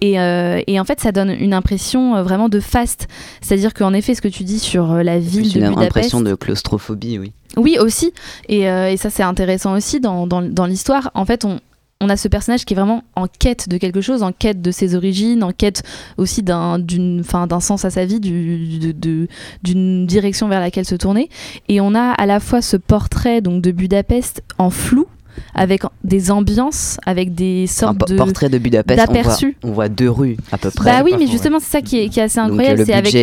[0.00, 3.06] Et, euh, et en fait, ça donne une impression euh, vraiment de fast.
[3.42, 5.86] C'est-à-dire qu'en effet, ce que tu dis sur la ville C'est de une Budapest.
[5.96, 7.32] impression de claustrophobie, oui.
[7.58, 8.12] Oui, aussi.
[8.48, 11.10] Et, euh, et ça, c'est intéressant aussi dans, dans, dans l'histoire.
[11.14, 11.60] En fait, on,
[12.00, 14.70] on a ce personnage qui est vraiment en quête de quelque chose, en quête de
[14.70, 15.82] ses origines, en quête
[16.16, 21.28] aussi d'un, d'un sens à sa vie, d'une direction vers laquelle se tourner.
[21.68, 25.06] Et on a à la fois ce portrait donc, de Budapest en flou,
[25.54, 29.56] avec des ambiances, avec des sortes de portrait de Budapest, on voit, d'aperçus.
[29.64, 30.90] on voit deux rues à peu près.
[30.90, 32.78] Bah oui, mais justement, c'est ça qui est, qui est assez euh, incroyable.
[32.80, 33.14] le c'est avec,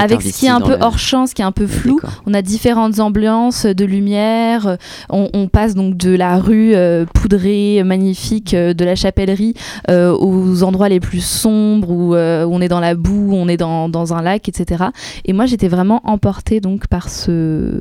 [0.00, 2.00] avec ce qui est un peu le- hors champ, ce qui est un peu flou.
[2.26, 4.66] On a différentes ambiances de lumière.
[4.66, 4.76] euh,
[5.10, 9.54] On, on passe donc de la rue euh, poudrée, magnifique, euh, de la chapellerie,
[9.90, 13.34] euh, aux endroits les plus sombres où, euh, où on est dans la boue, où
[13.34, 14.84] on est dans, dans un lac, etc.
[15.24, 17.80] Et moi, j'étais vraiment emportée donc par ce,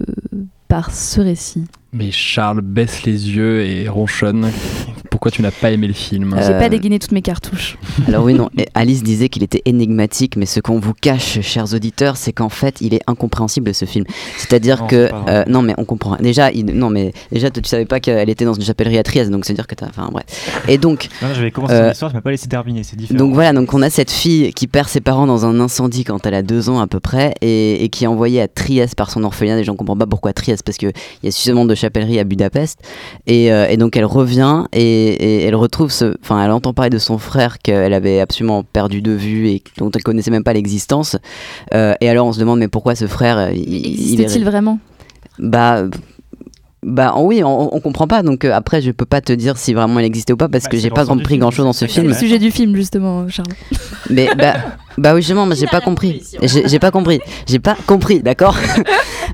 [0.67, 1.65] par ce récit.
[1.97, 4.51] Mais Charles baisse les yeux et ronchonne.
[5.25, 7.79] Pourquoi tu n'as pas aimé le film J'ai Euh, pas dégainé toutes mes cartouches.
[8.07, 12.15] Alors oui, non, Alice disait qu'il était énigmatique, mais ce qu'on vous cache, chers auditeurs,
[12.15, 14.05] c'est qu'en fait, il est incompréhensible ce film.
[14.37, 16.15] C'est-à-dire que euh, non, mais on comprend.
[16.17, 19.31] Déjà, il, non, mais déjà, tu savais pas qu'elle était dans une chapellerie à Trieste,
[19.31, 20.25] donc c'est à dire que t'as, enfin bref.
[20.67, 23.17] Et donc, Non, non, j'avais commencé euh, l'histoire, je m'ai pas laissé terminer, c'est différent.
[23.17, 26.23] donc voilà, donc on a cette fille qui perd ses parents dans un incendie quand
[26.27, 29.09] elle a deux ans à peu près et, et qui est envoyée à Trieste par
[29.09, 29.57] son orphelinat.
[29.57, 30.91] Et j'en comprends pas pourquoi Trieste parce qu'il
[31.23, 32.77] y a suffisamment de chapelleries à Budapest.
[33.25, 36.15] Et, euh, et donc elle revient et, et elle retrouve ce.
[36.21, 39.91] Enfin, elle entend parler de son frère qu'elle avait absolument perdu de vue et dont
[39.91, 41.17] elle connaissait même pas l'existence.
[41.73, 44.79] Euh, et alors on se demande mais pourquoi ce frère euh, il, il est- vraiment?
[45.39, 45.83] Bah,
[46.83, 48.21] bah oui, on, on comprend pas.
[48.21, 50.67] Donc euh, après, je peux pas te dire si vraiment il existait ou pas parce
[50.67, 52.07] que j'ai pas compris grand chose dans ce C'est film.
[52.07, 53.47] le sujet du film, justement, Charles.
[54.09, 54.53] Mais bah,
[54.97, 56.21] bah oui, justement, mais j'ai pas compris.
[56.43, 57.19] J'ai pas compris.
[57.47, 58.55] J'ai pas compris, d'accord?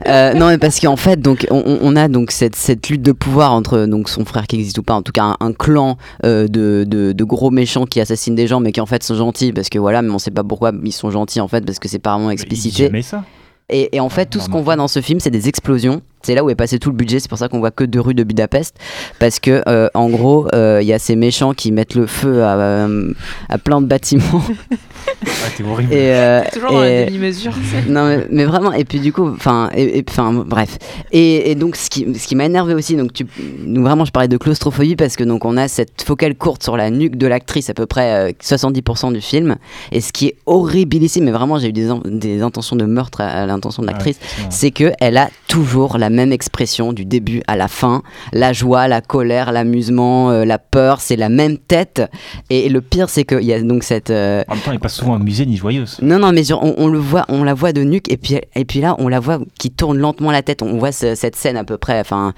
[0.08, 3.54] Euh, Non, mais parce qu'en fait, donc on, a donc cette, cette lutte de pouvoir
[3.54, 6.48] entre donc son frère qui existe ou pas, en tout cas un, un clan euh,
[6.48, 9.54] de, de, de gros méchants qui assassinent des gens, mais qui en fait sont gentils
[9.54, 11.88] parce que voilà, mais on sait pas pourquoi ils sont gentils en fait parce que
[11.88, 12.86] c'est pas vraiment explicité.
[12.86, 13.24] jamais ça.
[13.70, 16.02] Et, et en fait, tout ce qu'on voit dans ce film, c'est des explosions.
[16.24, 17.20] C'est là où est passé tout le budget.
[17.20, 18.76] C'est pour ça qu'on voit que deux rues de Budapest.
[19.20, 22.44] Parce que, euh, en gros, euh, il y a ces méchants qui mettent le feu
[22.44, 23.14] à, euh,
[23.50, 24.22] à plein de bâtiments.
[25.58, 25.94] t'es horrible.
[25.94, 27.54] Et, euh, Toujours dans la et- demi-mesure.
[27.88, 30.78] non mais, mais vraiment et puis du coup enfin et, et- enfin bref
[31.12, 33.26] et, et donc ce qui, ce qui m'a énervé aussi donc tu
[33.66, 36.78] nous vraiment je parlais de claustrophobie parce que donc on a cette focale courte sur
[36.78, 39.56] la nuque de l'actrice à peu près euh, 70% du film
[39.92, 43.22] et ce qui est horribilissime mais vraiment j'ai eu des, in- des intentions de meurtre
[43.22, 44.20] à, à l'intention de l'actrice
[44.52, 48.02] c'est que elle a toujours la même expression du début à la fin
[48.34, 52.02] la joie la colère l'amusement euh, la peur c'est la même tête
[52.50, 54.80] et, le pire c'est qu'il y a donc cette euh, En même temps, elle est
[54.80, 55.97] pas souvent amusée ni joyeuse.
[56.02, 58.65] non, non, mais on, on le voit, on la voit de nuque, et puis, et
[58.65, 60.62] puis là, on la voit qui tourne lentement la tête.
[60.62, 62.34] On voit ce- cette scène à peu près, enfin,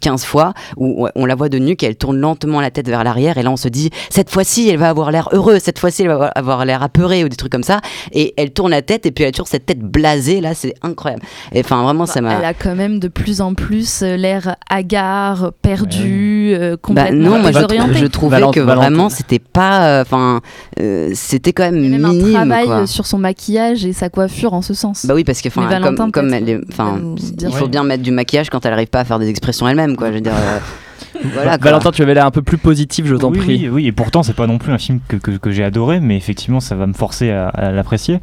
[0.00, 3.04] 15 fois, où on la voit de nuque, et elle tourne lentement la tête vers
[3.04, 6.02] l'arrière, et là, on se dit, cette fois-ci, elle va avoir l'air heureux, cette fois-ci,
[6.02, 7.80] elle va avoir l'air apeurée, ou des trucs comme ça.
[8.12, 10.74] Et elle tourne la tête, et puis elle a toujours cette tête blasée, là, c'est
[10.82, 11.22] incroyable.
[11.52, 12.38] Et enfin, vraiment, ça m'a.
[12.38, 16.76] Elle a quand même même de plus en plus euh, l'air hagard, perdu, euh, Bah
[16.82, 17.94] complètement non, moi je, désorienté.
[17.94, 20.40] je trouvais Valente- que Valente- vraiment c'était pas, enfin,
[20.80, 22.76] euh, c'était quand même Il y a même un minime travail quoi.
[22.82, 25.06] euh, sur son maquillage et sa coiffure en ce sens.
[25.06, 27.00] Bah oui, parce que comme, comme elle enfin,
[27.40, 29.96] il faut bien mettre du maquillage quand elle arrive pas à faire des expressions elle-même,
[29.96, 30.08] quoi.
[30.08, 30.58] Je veux dire, euh,
[31.32, 31.56] voilà.
[31.58, 33.56] Valentin, tu avais l'air un peu plus positif, je t'en oui, prie.
[33.64, 36.00] Oui, oui, et pourtant, c'est pas non plus un film que, que, que j'ai adoré,
[36.00, 38.20] mais effectivement, ça va me forcer à, à l'apprécier.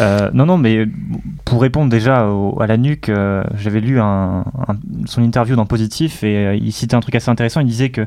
[0.00, 0.86] Euh, non, non, mais
[1.44, 5.66] pour répondre déjà au- à la nuque, euh, j'avais lu un- un- son interview dans
[5.66, 7.60] Positif et euh, il citait un truc assez intéressant.
[7.60, 8.06] Il disait que.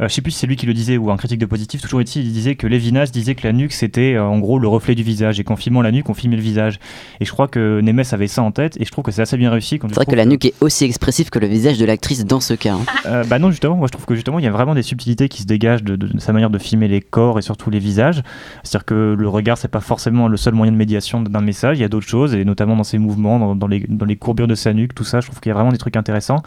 [0.00, 1.80] Euh, je sais plus si c'est lui qui le disait ou un critique de positif,
[1.80, 4.94] toujours il disait que Lévinas disait que la nuque c'était euh, en gros le reflet
[4.94, 6.78] du visage et qu'en filmant la nuque on filmait le visage.
[7.20, 9.36] Et je crois que Nemes avait ça en tête et je trouve que c'est assez
[9.36, 9.78] bien réussi.
[9.82, 12.54] C'est vrai que la nuque est aussi expressive que le visage de l'actrice dans ce
[12.54, 12.74] cas.
[12.74, 12.80] hein.
[13.06, 15.28] euh, bah non justement moi je trouve que justement il y a vraiment des subtilités
[15.28, 17.78] qui se dégagent de, de- de sa manière de filmer les corps et surtout les
[17.78, 18.22] visages
[18.62, 21.40] c'est à dire que le regard c'est pas forcément le seul moyen de médiation d'un
[21.40, 24.04] message il y a d'autres choses et notamment dans ses mouvements dans, dans les, dans
[24.06, 25.96] les courbures de sa nuque tout ça je trouve qu'il y a vraiment des trucs
[25.96, 26.42] intéressants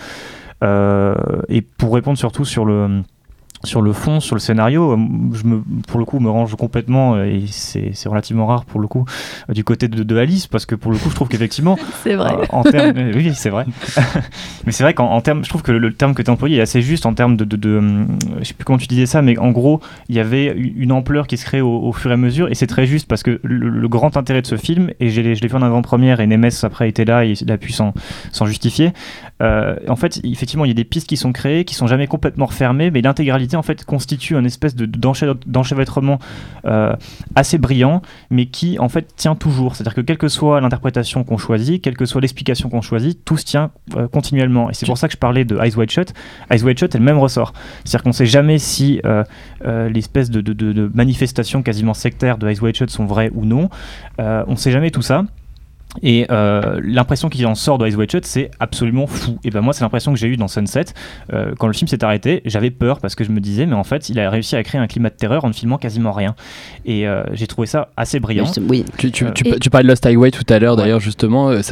[0.62, 1.16] Euh,
[1.48, 3.02] et pour répondre surtout sur le
[3.63, 4.98] sur le fond, sur le scénario, euh,
[5.34, 8.88] je me, pour le coup, me range complètement, euh, et c'est relativement rare pour le
[8.88, 9.06] coup,
[9.50, 12.15] euh, du côté de, de Alice, parce que pour le coup, je trouve qu'effectivement, C'est
[12.15, 12.34] vrai.
[12.34, 13.65] euh, en termes, oui, c'est vrai.
[14.65, 16.34] mais c'est vrai qu'en en termes, je trouve que le, le terme que tu as
[16.34, 18.88] employé est assez juste en termes de, de, de, hum, je sais plus comment tu
[18.88, 21.93] disais ça, mais en gros, il y avait une ampleur qui se crée au, au
[21.93, 24.48] fur et à mesure, et c'est très juste parce que le, le grand intérêt de
[24.48, 27.52] ce film, et je l'ai vu en avant-première, et Nemes après était là, et il
[27.52, 27.93] a pu s'en
[28.32, 28.93] s'en justifier.
[29.41, 32.08] euh, en fait, effectivement, il y a des pistes qui sont créées, qui sont jamais
[32.08, 34.86] complètement refermées, mais l'intégralité en fait constitue un espèce de
[35.46, 36.20] d'enchevêtrement
[36.66, 36.94] euh,
[37.36, 39.76] assez brillant, mais qui en fait tient toujours.
[39.76, 43.38] C'est-à-dire que quelle que soit l'interprétation qu'on choisit, quelle que soit l'explication qu'on choisit, tout
[43.38, 44.70] se tient euh, continuellement.
[44.70, 46.14] Et c'est pour ça que je parlais de Eyes Wide Shut.
[46.52, 47.54] Eyes Wide Shut est le même ressort.
[47.84, 49.24] C'est-à-dire qu'on ne sait jamais si euh,
[49.90, 53.46] l'espèce de, de, de- de manifestations quasiment sectaires de Eyes Wide Shut sont vraies ou
[53.46, 53.70] non.
[54.20, 55.24] On ne sait jamais tout ça.
[56.04, 59.39] Et euh, l'impression qui en sort de Eyes Wide Shut, c'est absolument fou.
[59.43, 60.86] Et ben moi, c'est l'impression que j'ai eue dans Sunset.
[61.34, 63.84] Euh, quand le film s'est arrêté, j'avais peur parce que je me disais, mais en
[63.84, 66.36] fait, il a réussi à créer un climat de terreur en ne filmant quasiment rien.
[66.86, 68.45] Et euh, j'ai trouvé ça assez brillant.
[68.69, 68.86] Oui.
[68.97, 71.49] Tu, tu, tu, Et- tu parlais de Lost Highway tout à l'heure, d'ailleurs, justement.
[71.49, 71.63] la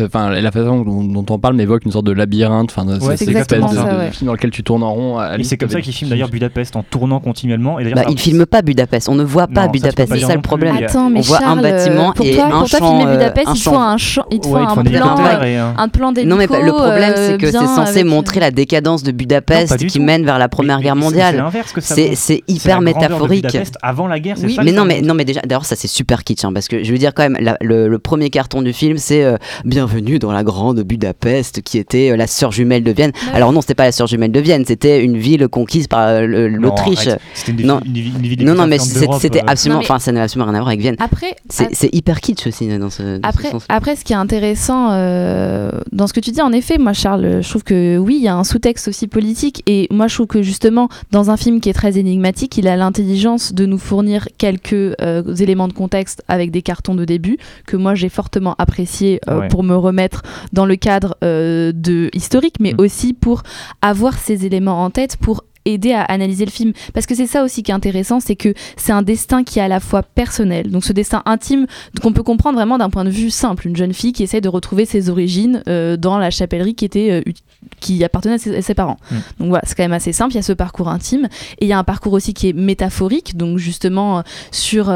[0.51, 2.71] façon dont, dont on parle m'évoque une sorte de labyrinthe.
[2.75, 4.11] Enfin, Ouais, c'est c'est cette espèce exactement de, ça, de ouais.
[4.11, 5.21] film dans lequel tu tournes en rond.
[5.37, 7.79] Et c'est comme ça qu'il filme d'ailleurs Budapest en tournant continuellement.
[7.79, 10.41] Et Bah, il filme pas Budapest, on ne voit pas Non, Budapest, c'est ça le
[10.41, 10.75] problème.
[10.75, 13.61] Attends, mais on voit Charles, un bâtiment pour et toi, un champ, filmer Budapest, il
[13.61, 13.81] faut champ.
[13.81, 16.29] un champ, il te Ouais, un plan, euh, et un- un plan d'hélico.
[16.29, 19.77] Non mais le problème c'est euh, que c'est censé avec- montrer la décadence de Budapest
[19.77, 20.03] qui tout.
[20.03, 21.35] mène vers la Première Mais- Guerre c'est- C'est mondiale.
[21.37, 23.45] l'inverse que ça C'est c'est C'est hyper de métaphorique.
[23.45, 25.75] Budapest avant la guerre, c'est Oui, ça Mais non, mais non, mais déjà, d'ailleurs, ça
[25.75, 28.29] c'est super kitsch, hein, parce que je veux dire quand même, la- le, le premier
[28.29, 32.51] carton du film, c'est euh, Bienvenue dans la grande Budapest, qui était euh, la sœur
[32.51, 33.11] jumelle de Vienne.
[33.33, 36.27] Alors non, c'était pas la sœur jumelle de Vienne, c'était une ville conquise par euh,
[36.49, 37.07] Non, l'Autriche.
[37.47, 37.79] une Non.
[37.85, 39.47] une ville Non, non, mais c'est- c'était euh.
[39.47, 40.95] absolument, enfin, ça n'a absolument rien à voir avec Vienne.
[40.99, 43.19] Après, C'est c'est hyper kitsch aussi dans ce.
[43.23, 43.65] Après, ce sens.
[43.69, 47.41] après, ce qui est intéressant euh, dans ce que tu dis, en effet, moi, Charles,
[47.41, 49.63] je trouve que oui, il y a un sous-texte aussi politique.
[49.67, 52.75] Et moi, je trouve que justement, dans un film qui est très énigmatique, il a
[52.77, 57.75] l'intelligence de nous fournir quelques euh, éléments de contexte avec des cartons de début que
[57.75, 59.47] moi, j'ai fortement apprécié euh, Ouais.
[59.49, 60.21] pour me remettre
[60.53, 62.81] dans le cadre euh, de historique, mais Mm.
[62.81, 63.43] aussi pour
[63.81, 66.73] avoir ces éléments en tête pour aider à analyser le film.
[66.93, 69.61] Parce que c'est ça aussi qui est intéressant c'est que c'est un destin qui est
[69.61, 70.71] à la fois personnel.
[70.71, 71.67] Donc ce destin intime
[72.01, 73.67] qu'on peut comprendre vraiment d'un point de vue simple.
[73.67, 77.11] Une jeune fille qui essaie de retrouver ses origines euh, dans la chapellerie qui était
[77.11, 77.31] euh,
[77.79, 78.97] qui appartenait à ses, à ses parents.
[79.11, 79.15] Mm.
[79.39, 80.33] donc voilà c'est quand même assez simple.
[80.33, 81.27] Il y a ce parcours intime.
[81.59, 83.37] Et il y a un parcours aussi qui est métaphorique.
[83.37, 84.93] Donc justement euh, sur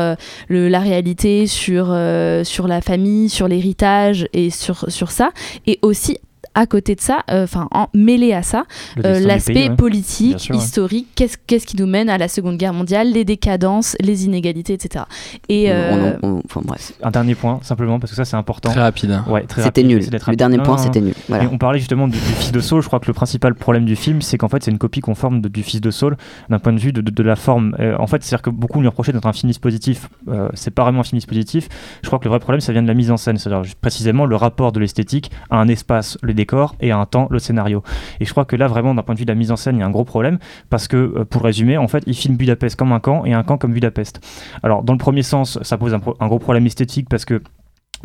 [0.47, 1.95] le, la réalité sur
[2.43, 5.32] sur la famille sur l'héritage et sur sur ça.
[5.67, 6.17] Et aussi
[6.55, 8.63] à côté de ça, euh, enfin en mêlé à ça,
[9.05, 9.75] euh, l'aspect ouais.
[9.75, 10.57] politique, ouais.
[10.57, 14.73] historique, qu'est-ce qu'est-ce qui nous mène à la Seconde Guerre mondiale, les décadences, les inégalités,
[14.73, 15.05] etc.
[15.49, 16.93] Et On- euh, on- on- enfin, bref.
[17.03, 18.69] Un dernier point, simplement, parce que ça c'est important.
[18.71, 19.11] Très rapide.
[19.11, 19.25] hein.
[19.29, 20.05] Ouais, très C'était nul.
[20.11, 20.37] Le rapide.
[20.39, 21.13] dernier Non, point, c'était nul.
[21.29, 21.45] Voilà.
[21.51, 22.81] On parlait justement du, du fils de Saul.
[22.81, 25.41] Je crois que le principal problème du film, c'est qu'en fait, c'est une copie conforme
[25.41, 26.17] de- du fils de Saul
[26.49, 27.75] d'un point de vue de, de- de la forme.
[27.79, 30.09] Euh, en fait, c'est-à-dire que beaucoup lui reprochaient d'être un film dispositif.
[30.27, 31.67] Euh, c'est pas vraiment un film dispositif.
[32.03, 33.37] Je crois que le vrai problème, ça vient de la mise en scène.
[33.37, 36.33] C'est-à-dire précisément le rapport de l'esthétique à un espace, le
[36.80, 37.84] et à un temps, le scénario.
[38.19, 39.77] Et je crois que là, vraiment, d'un point de vue de la mise en scène,
[39.77, 42.36] il y a un gros problème parce que, euh, pour résumer, en fait, il filme
[42.36, 44.21] Budapest comme un camp et un camp comme Budapest.
[44.63, 47.41] Alors, dans le premier sens, ça pose un gros problème esthétique parce que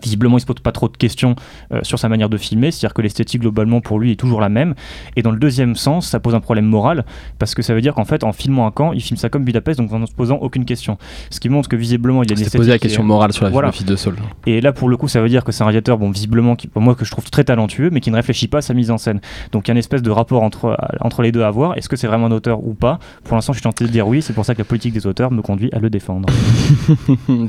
[0.02, 1.37] Visiblement, il se pose pas trop de questions
[1.72, 4.48] euh, sur sa manière de filmer, c'est-à-dire que l'esthétique globalement pour lui est toujours la
[4.48, 4.74] même.
[5.16, 7.04] Et dans le deuxième sens, ça pose un problème moral
[7.38, 9.44] parce que ça veut dire qu'en fait, en filmant un camp, il filme ça comme
[9.44, 10.98] Budapest, donc en ne se posant aucune question.
[11.30, 13.50] Ce qui montre que visiblement, il y a des posé la question morale sur la
[13.50, 13.70] Voilà.
[13.87, 14.16] de Saul.
[14.46, 16.66] Et là, pour le coup, ça veut dire que c'est un réalisateur, bon, visiblement, qui,
[16.68, 18.90] pour moi, que je trouve très talentueux, mais qui ne réfléchit pas à sa mise
[18.90, 19.20] en scène.
[19.52, 21.76] Donc, il y a une espèce de rapport entre, entre les deux à voir.
[21.76, 22.98] Est-ce que c'est vraiment un auteur ou pas?
[23.24, 24.22] Pour l'instant, je suis tenté de dire oui.
[24.22, 26.28] C'est pour ça que la politique des auteurs me conduit à le défendre.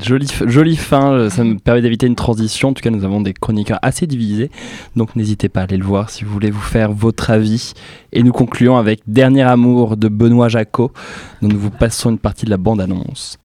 [0.46, 2.68] jolie fin, euh, ça me permet d'éviter une transition transition.
[2.68, 4.50] En tout cas, nous avons des chroniqueurs assez divisés.
[4.96, 7.72] Donc n'hésitez pas à aller le voir si vous voulez vous faire votre avis.
[8.12, 10.92] Et nous concluons avec Dernier amour de Benoît Jacot,
[11.42, 13.38] dont nous vous passons une partie de la bande-annonce.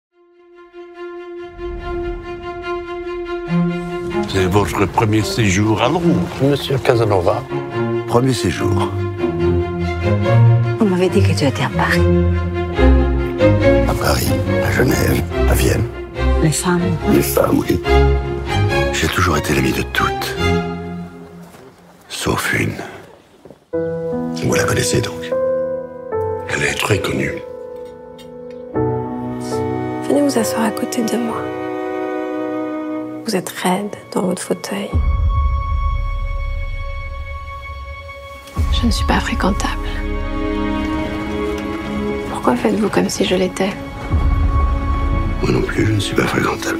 [4.27, 6.03] C'est votre premier séjour à Londres,
[6.43, 7.43] monsieur Casanova.
[8.07, 8.91] Premier séjour.
[10.79, 12.01] On m'avait dit que tu étais à Paris.
[13.87, 14.29] À Paris,
[14.65, 15.83] à Genève, à Vienne.
[16.41, 16.81] Les femmes.
[17.13, 17.79] Les femmes, oui.
[19.03, 20.33] J'ai toujours été l'ami de toutes.
[22.07, 22.77] Sauf une.
[23.73, 25.29] Vous la connaissez donc
[26.47, 27.33] Elle est très connue.
[30.07, 31.41] Venez vous asseoir à côté de moi.
[33.25, 34.89] Vous êtes raide dans votre fauteuil.
[38.71, 39.89] Je ne suis pas fréquentable.
[42.29, 43.73] Pourquoi faites-vous comme si je l'étais?
[45.41, 46.79] Moi non plus, je ne suis pas fréquentable.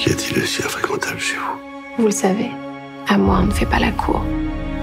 [0.00, 2.50] Qu'y a-t-il aussi infréquentable chez vous Vous le savez,
[3.08, 4.22] à moi on ne fait pas la cour.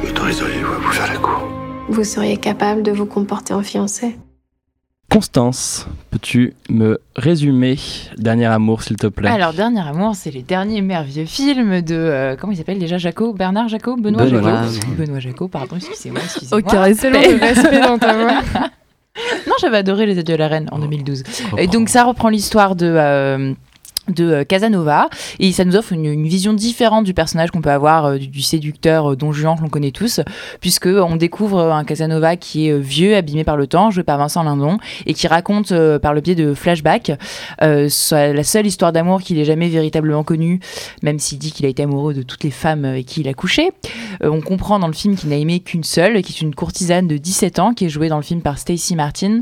[0.03, 1.41] M'autoriseriez-vous à vous faire la cour
[1.89, 4.15] Vous seriez capable de vous comporter en fiancé
[5.09, 7.77] Constance, peux-tu me résumer
[8.17, 11.95] Dernier amour, s'il te plaît Alors, Dernier Amour, c'est les derniers merveilleux films de.
[11.95, 14.27] euh, comment il s'appelle déjà Jaco Bernard Jaco Benoît.
[14.27, 14.41] Jaco
[14.97, 16.19] Benoît Jaco, pardon, excusez-moi.
[16.23, 16.59] excusez-moi.
[16.59, 17.11] Aucun respect.
[17.11, 18.41] Tellement de respect dans ta voix.
[19.47, 21.23] Non, j'avais adoré Les Adieux à la Reine en 2012.
[21.57, 22.85] Et donc, ça reprend l'histoire de.
[22.85, 23.53] euh,
[24.09, 25.09] de euh, Casanova.
[25.39, 28.41] Et ça nous offre une, vision différente du personnage qu'on peut avoir euh, du, du
[28.41, 30.19] séducteur euh, Don Juan que l'on connaît tous
[30.61, 34.43] puisque on découvre un Casanova qui est vieux abîmé par le temps joué par Vincent
[34.43, 37.11] Lindon et qui raconte par le biais de flashbacks
[37.59, 40.59] la seule histoire d'amour qu'il ait jamais véritablement connue
[41.01, 43.33] même s'il dit qu'il a été amoureux de toutes les femmes avec qui il a
[43.33, 43.71] couché.
[44.21, 47.17] On comprend dans le film qu'il n'a aimé qu'une seule qui est une courtisane de
[47.17, 49.41] 17 ans qui est jouée dans le film par Stacey Martin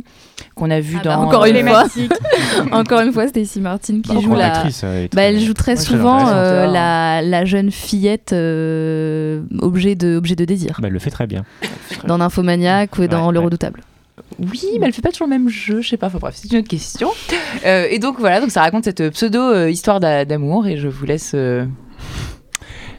[0.55, 2.11] qu'on a vu Ah bah, dans encore une fois, Emblématique.
[2.71, 4.63] encore une fois, Stacy Martin qui Bah, joue la.
[4.83, 10.15] elle Bah, elle joue très Ouais, souvent euh, la, la jeune fillette euh, objet de
[10.17, 11.43] objet de désir Bah, elle le fait très bien.
[12.07, 13.45] dans Nymphomaniac ou dans Ouais, Le ouais.
[13.45, 13.81] Redoutable.
[14.39, 16.07] Oui, mais elle fait pas toujours le même jeu, je sais pas.
[16.07, 17.09] Enfin bref, c'est une autre question.
[17.65, 20.87] Euh, et donc voilà, donc ça raconte cette pseudo euh, histoire d'a- d'amour et je
[20.87, 21.31] vous laisse.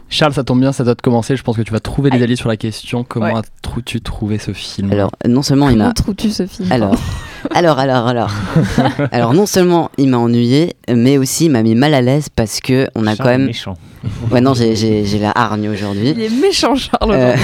[0.09, 1.37] Charles, ça tombe bien, ça doit te commencer.
[1.37, 3.03] Je pense que tu vas trouver des alliés sur la question.
[3.05, 3.41] Comment Ouais.
[3.41, 5.93] as-tu trouvé ce film Alors, non seulement il Comment m'a.
[5.95, 6.95] trouves-tu ce film Alors,
[7.55, 8.31] alors, alors, alors.
[9.13, 12.61] alors, non seulement il m'a ennuyé, mais aussi il m'a mis mal à l'aise parce
[12.61, 13.47] que on a Charles quand même.
[13.47, 13.75] méchant.
[14.31, 16.11] Ouais, non, j'ai- j'ai j'ai la hargne aujourd'hui.
[16.11, 17.11] Il est méchant, Charles.
[17.13, 17.35] Euh.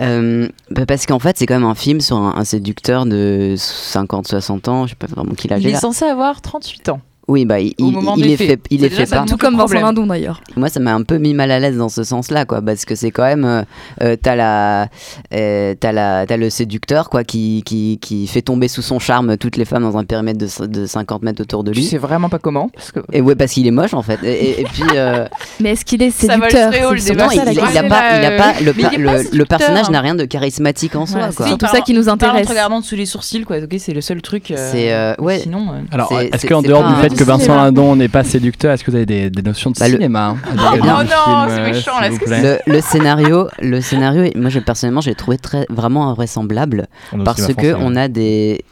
[0.00, 3.54] Euh, bah, parce qu'en fait, c'est quand même un film sur un, un séducteur de
[3.56, 5.80] 50-60 ans, je sais pas vraiment qui l'âge Il est est là.
[5.80, 7.00] censé avoir 38 ans.
[7.28, 9.24] Oui, bah, il, il, est fait, il est déjà fait pas.
[9.26, 9.74] Tout comme Vincent.
[9.80, 10.40] Lindon d'ailleurs.
[10.56, 12.94] Moi, ça m'a un peu mis mal à l'aise dans ce sens-là, quoi, parce que
[12.94, 13.64] c'est quand même,
[14.00, 14.88] euh, t'as la,
[15.34, 19.36] euh, t'as la, t'as le séducteur, quoi, qui, qui, qui fait tomber sous son charme
[19.38, 21.84] toutes les femmes dans un périmètre de, de 50 mètres autour de Tu lui.
[21.86, 22.68] sais vraiment pas comment.
[22.72, 23.00] Parce que...
[23.12, 24.20] Et ouais, parce qu'il est moche en fait.
[24.22, 25.26] Et, et- et puis, euh,
[25.60, 29.36] Mais est-ce qu'il est séducteur non, il, a pas, il a pas, le, pas le-
[29.36, 32.14] le, personnage n'a rien de charismatique en soi, c'est surtout ça qui nous Par en
[32.14, 32.48] intéresse.
[32.48, 33.56] regardant sous les sourcils, quoi.
[33.58, 34.50] Ok, c'est le seul truc.
[34.52, 35.40] euh, C'est, ouais.
[35.40, 35.66] Sinon.
[35.72, 37.56] euh, Alors, C'est- est-ce qu'en dehors du fait que Vincent.
[37.56, 40.26] Lindon n'est pas séducteur, est-ce que vous avez des, des notions de Bah, le- cinéma
[40.28, 44.50] hein, le Oh non, c'est euh, méchant, s'il là, Le, le scénario, le scénario, moi
[44.50, 47.96] je, personnellement, j'ai trouvé très, vraiment invraisemblable On parce que français, on hein.
[47.96, 48.64] a des,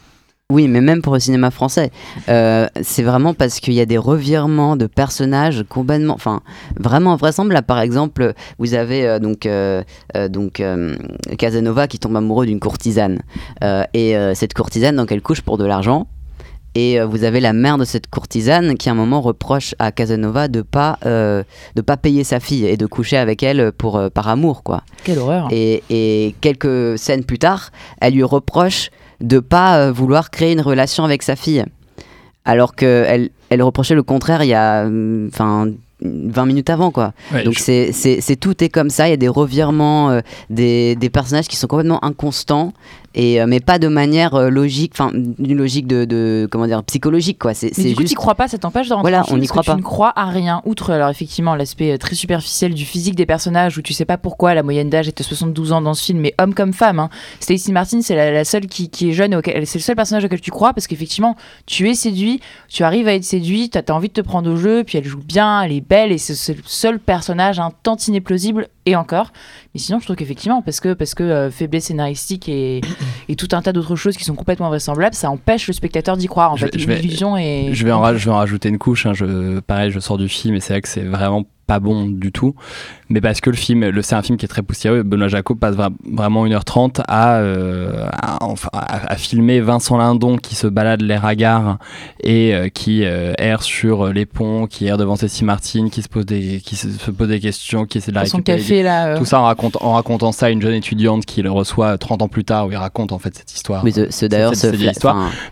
[0.51, 1.89] oui, mais même pour le cinéma français,
[2.29, 6.41] euh, c'est vraiment parce qu'il y a des revirements de personnages complètement, enfin,
[6.79, 7.65] vraiment invraisemblables.
[7.65, 9.81] Par exemple, vous avez euh, donc euh,
[10.15, 10.95] euh, donc euh,
[11.39, 13.21] Casanova qui tombe amoureux d'une courtisane
[13.63, 16.05] Euh, et euh, cette courtisane donc elle couche pour de l'argent?
[16.75, 19.91] Et euh, vous avez la mère de cette courtisane qui à un moment reproche à
[19.93, 21.43] Casanova de pas euh,
[21.75, 24.83] de pas payer sa fille et de coucher avec elle pour euh, par amour quoi.
[25.05, 25.47] Quelle horreur.
[25.51, 28.89] Et, et quelques scènes plus tard, elle lui reproche
[29.21, 31.63] de pas euh, vouloir créer une relation avec sa fille.
[32.43, 35.69] Alors qu'elle elle reprochait le contraire il y a hum, enfin
[36.01, 37.13] 20 minutes avant quoi.
[37.33, 40.95] Ouais, Donc je- c'est tout est comme ça, il y a des revirements euh, des,
[40.97, 42.73] des personnages qui sont complètement inconstants
[43.15, 46.83] et euh, mais pas de manière euh, logique, enfin une logique de, de comment dire
[46.83, 47.53] psychologique quoi.
[47.53, 49.63] C'est du coup, juste tu crois pas, ça t'empêche de rentrer Voilà, on n'y croit
[49.63, 49.71] pas.
[49.73, 53.25] Tu ne crois à rien, outre alors effectivement l'aspect euh, très superficiel du physique des
[53.25, 56.03] personnages où tu sais pas pourquoi la moyenne d'âge est de 72 ans dans ce
[56.03, 56.99] film, mais homme comme femme.
[56.99, 57.09] Hein.
[57.39, 60.41] Stacey Martin, c'est la, la seule qui, qui est jeune, c'est le seul personnage auquel
[60.41, 64.09] tu crois parce qu'effectivement, tu es séduit, tu arrives à être séduit, tu as, envie
[64.09, 66.63] de te prendre au jeu, puis elle joue bien, elle est belle et c'est le
[66.65, 69.31] seul personnage un tantinet plausible et encore.
[69.73, 72.81] Mais sinon, je trouve qu'effectivement, parce que, parce que euh, faiblesse scénaristique et,
[73.29, 76.27] et tout un tas d'autres choses qui sont complètement vraisemblables, ça empêche le spectateur d'y
[76.27, 76.51] croire.
[76.51, 77.69] En Je fait, vais- je vais- l'illusion est.
[77.73, 79.05] Je vais, en, ra- je vais en rajouter une couche.
[79.05, 79.13] hein.
[79.13, 82.31] Je, pareil, je sors du film et c'est vrai que c'est vraiment pas bon du
[82.31, 82.53] tout,
[83.09, 85.03] mais parce que le film, le, c'est un film qui est très poussiéreux.
[85.03, 88.37] Benoît Jacot passe vra- vraiment 1h30 à, euh, à,
[88.73, 91.77] à- à filmer Vincent Lindon qui se balade les ragards
[92.23, 96.07] et euh, qui euh, erre sur les ponts, qui erre devant Cécile Martin, qui se
[96.09, 98.59] pose des, qui se, se pose des questions, qui essaie de la son récupérer.
[98.59, 99.17] café, là, euh.
[99.17, 102.21] Tout ça en, raconte, en racontant ça à une jeune étudiante qui le reçoit 30
[102.23, 103.83] ans plus tard, où il raconte en fait cette histoire.
[103.83, 104.81] Mais ce- d'ailleurs, Cette- ce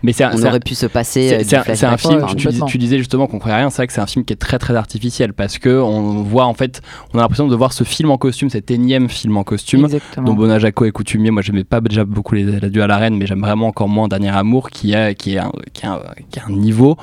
[0.04, 2.98] Mais c'est un- on c'est un- aurait pu se passer, c'est- un- film, tu disais
[2.98, 5.34] justement qu'on croyait rien, c'est vrai que c'est un film qui est très très artificiel
[5.34, 6.82] parce que on voit en fait,
[7.14, 10.28] on a l'impression de voir ce film en costume, cet énième film en costume, Exactement.
[10.28, 11.32] dont Benoît Jacot est coutumier.
[11.32, 14.08] Moi, j'aimais pas déjà beaucoup les L'Adieu à la Reine, mais j'aime vraiment encore moins
[14.08, 16.98] Dernier Amour, qui a, qui est un, qui un- qui a un niveau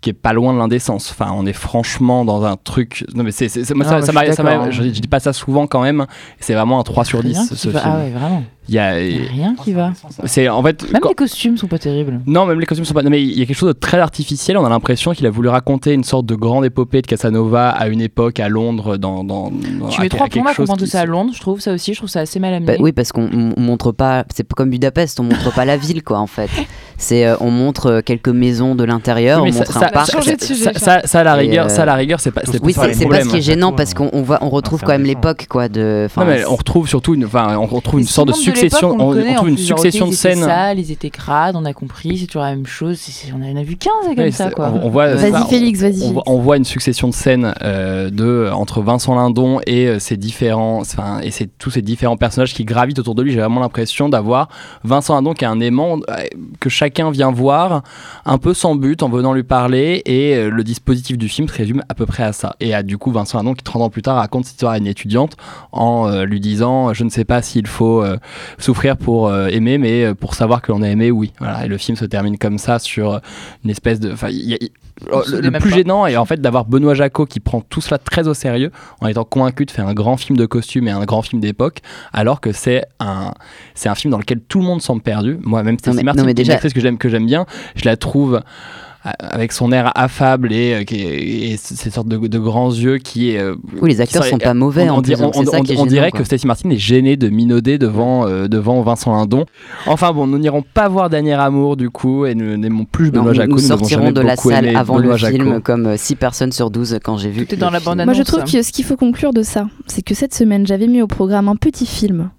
[0.00, 1.10] qui est pas loin de l'indécence.
[1.10, 3.04] Enfin, on est franchement dans un truc.
[3.14, 4.10] Non, mais c'est, c'est- moi, Ah, ça, moi, ça
[4.70, 6.06] je ça dis pas ça souvent quand même.
[6.38, 7.80] C'est vraiment un 3 sur 10 Rien qui ce film.
[7.84, 8.44] Ah ouais, vraiment.
[8.68, 9.92] Il y a, Rien qui va.
[10.24, 12.20] c'est en fait Même quand- les costumes sont pas terribles.
[12.26, 13.02] non, même les costumes sont pas.
[13.02, 14.56] Non, mais il y a quelque chose de très artificiel.
[14.58, 17.88] On a l'impression qu'il a voulu raconter une sorte de grande épopée de Casanova à
[17.88, 19.22] une époque à Londres, dans.
[19.24, 21.72] dans, dans- Tu mets trois plombs à comprendre tout ça à Londres, je trouve ça
[21.74, 22.72] aussi, je trouve ça assez mal amené.
[22.72, 25.64] Bah oui, parce qu'on on- on montre pas, c'est pas comme Budapest, on montre pas
[25.64, 26.50] la ville, quoi, en fait.
[26.98, 29.82] C'est, euh, on montre euh, quelques maisons de l'intérieur, Oui, on mais montre ça- un
[29.82, 30.06] ça- parc.
[30.10, 32.40] ça- ça- ça- ça, à la rigueur, euh, ça, à la rigueur, c'est pas.
[32.44, 34.80] c'est Oui, pas c'est pas ce qui est gênant parce qu'on on voit, on retrouve
[34.80, 36.04] quand même l'époque, quoi, de.
[36.06, 39.10] enfin, Non, mais on retrouve surtout une, enfin, on retrouve une sorte de succession, on,
[39.12, 40.74] le connaît, on trouve en une succession de ils étaient scènes.
[40.78, 42.98] ils étaient crades, on a compris, c'est toujours la même chose.
[43.34, 44.72] on en a vu 15 comme ça, quoi.
[44.74, 48.48] On, on voit, Vas-y, ça, Félix, vas-y, On, voit- une succession de scènes euh, de
[48.52, 52.98] entre Vincent Lindon et ses différents, enfin, et c'est tous ces différents personnages qui gravitent
[52.98, 53.32] autour de lui.
[53.32, 54.48] J'ai vraiment l'impression d'avoir
[54.84, 55.98] Vincent Lindon qui est un aimant
[56.60, 57.82] que chacun vient voir
[58.24, 61.54] un peu sans but en venant lui parler et euh, le dispositif du film se
[61.54, 62.54] résume à peu près à ça.
[62.60, 64.78] Et à du coup Vincent Lindon qui 30 ans plus tard raconte cette histoire à
[64.78, 65.36] une étudiante
[65.72, 68.18] en euh, lui disant je ne sais pas s'il faut euh,
[68.58, 71.32] souffrir pour aimer mais pour savoir que l'on a aimé oui.
[71.64, 73.20] Et le film se termine comme ça sur
[73.64, 74.70] une espèce de, y
[75.10, 75.76] le, plus pas.
[75.76, 78.70] gênant est en fait d'avoir Benoît Jacot qui prend tout cela très au sérieux
[79.00, 81.80] en étant convaincu de faire un grand film de costume et un grand film d'époque
[82.14, 83.32] alors que c'est un
[83.74, 86.22] c'est un film dans lequel tout le monde semble perdu moi même Stacey mais- Martin
[86.24, 87.44] mais est une déjà- actrice que j'aime que j'aime bien
[87.74, 88.40] je la trouve
[89.18, 93.38] avec son air affable et, euh, et ces sortes de, de grands yeux qui est
[93.38, 95.86] euh, Oui, les acteurs sont- sont pas mauvais, on, en on plus, on- on- gênant,
[95.86, 96.20] dirait quoi.
[96.20, 99.46] que Stacey Martin est gênée de minauder devant euh, devant Vincent Lindon
[99.86, 103.32] enfin bon nous n'irons pas voir Dernier Amour du coup et nous n'aimons plus Benoît
[103.32, 106.70] Jacot nous nous sortirons de la salle avant Benoît le film comme 6 personnes sur
[106.70, 107.46] 12 quand j'ai vu.
[107.46, 109.66] Tout est dans la bande Moi, je trouve que ce qu'il faut conclure de ça,
[109.86, 112.30] c'est que cette semaine, j'avais mis au programme un petit film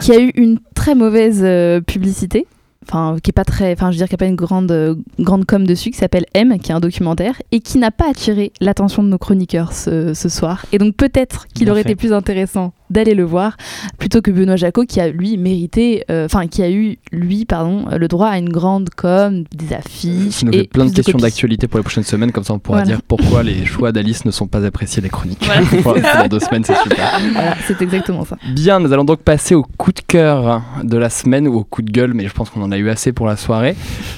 [0.00, 2.46] qui a eu une très mauvaise euh, publicité.
[2.82, 4.72] Enfin, qui est pas très, enfin, je veux dire qu'il n'y a pas une grande,
[4.72, 8.10] euh, grande com dessus, qui s'appelle M, qui est un documentaire, et qui n'a pas
[8.10, 10.66] attiré l'attention de nos chroniqueurs ce, ce soir.
[10.72, 11.92] Et donc peut-être qu'il aurait fait.
[11.92, 13.56] été plus intéressant d'aller le voir
[13.98, 17.86] plutôt que Benoît Jacot, qui a lui mérité, euh, enfin, qui a eu lui, pardon,
[17.96, 21.18] le droit à une grande com, des affiches Ça nous et fait plein de questions
[21.18, 22.96] d'actualité pour les prochaines semaines, comme ça on pourra Voilà.
[22.96, 25.44] dire pourquoi les choix d'Alice ne sont pas appréciés des chroniques.
[25.82, 26.22] Voilà.
[26.22, 27.20] Dans deux semaines, c'est super.
[27.32, 28.36] Voilà, c'est exactement ça.
[28.54, 31.82] Bien, nous allons donc passer au coup de cœur de la semaine ou au coup
[31.82, 33.74] de gueule, mais je pense qu'on en a eu assez pour la soirée.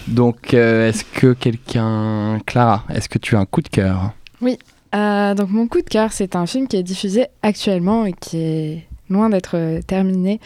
[0.08, 2.38] Donc, euh, est-ce que quelqu'un.
[2.46, 4.12] Clara, est-ce que tu as un coup de cœur?
[4.40, 4.58] Oui,
[4.94, 8.38] euh, donc mon coup de cœur, c'est un film qui est diffusé actuellement et qui
[8.38, 10.40] est loin d'être euh, terminé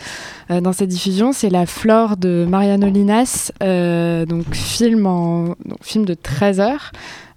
[0.51, 1.33] euh, dans cette diffusion.
[1.33, 6.91] C'est La Flore de Mariano Linas, euh, donc film, en, donc film de 13 heures.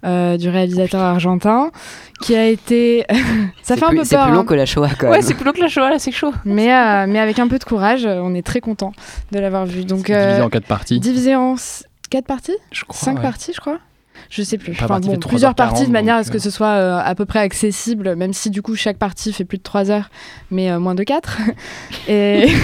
[0.03, 1.69] euh, du réalisateur argentin
[2.23, 3.05] qui a été
[3.61, 4.45] ça C'est fait un plus- peu c'est peur plus long hein.
[4.45, 5.21] que la Shoah, quand Ouais, même.
[5.21, 6.33] c'est plus long que la Shoah, là, c'est chaud.
[6.43, 8.93] mais euh, mais avec un peu de courage on est très content
[9.31, 10.99] de l'avoir vu donc Divisé en quatre parties.
[10.99, 11.53] divisé en
[12.09, 12.57] quatre parties?
[12.71, 13.21] Je crois, cinq ouais.
[13.21, 13.77] parties je crois
[14.31, 14.71] je sais plus.
[14.71, 16.39] Enfin, bon, fait 3h40, plusieurs parties de manière à ce que euh.
[16.39, 19.57] ce soit euh, à peu près accessible, même si du coup chaque partie fait plus
[19.57, 20.09] de 3 heures,
[20.49, 21.37] mais euh, moins de 4.
[22.07, 22.47] et...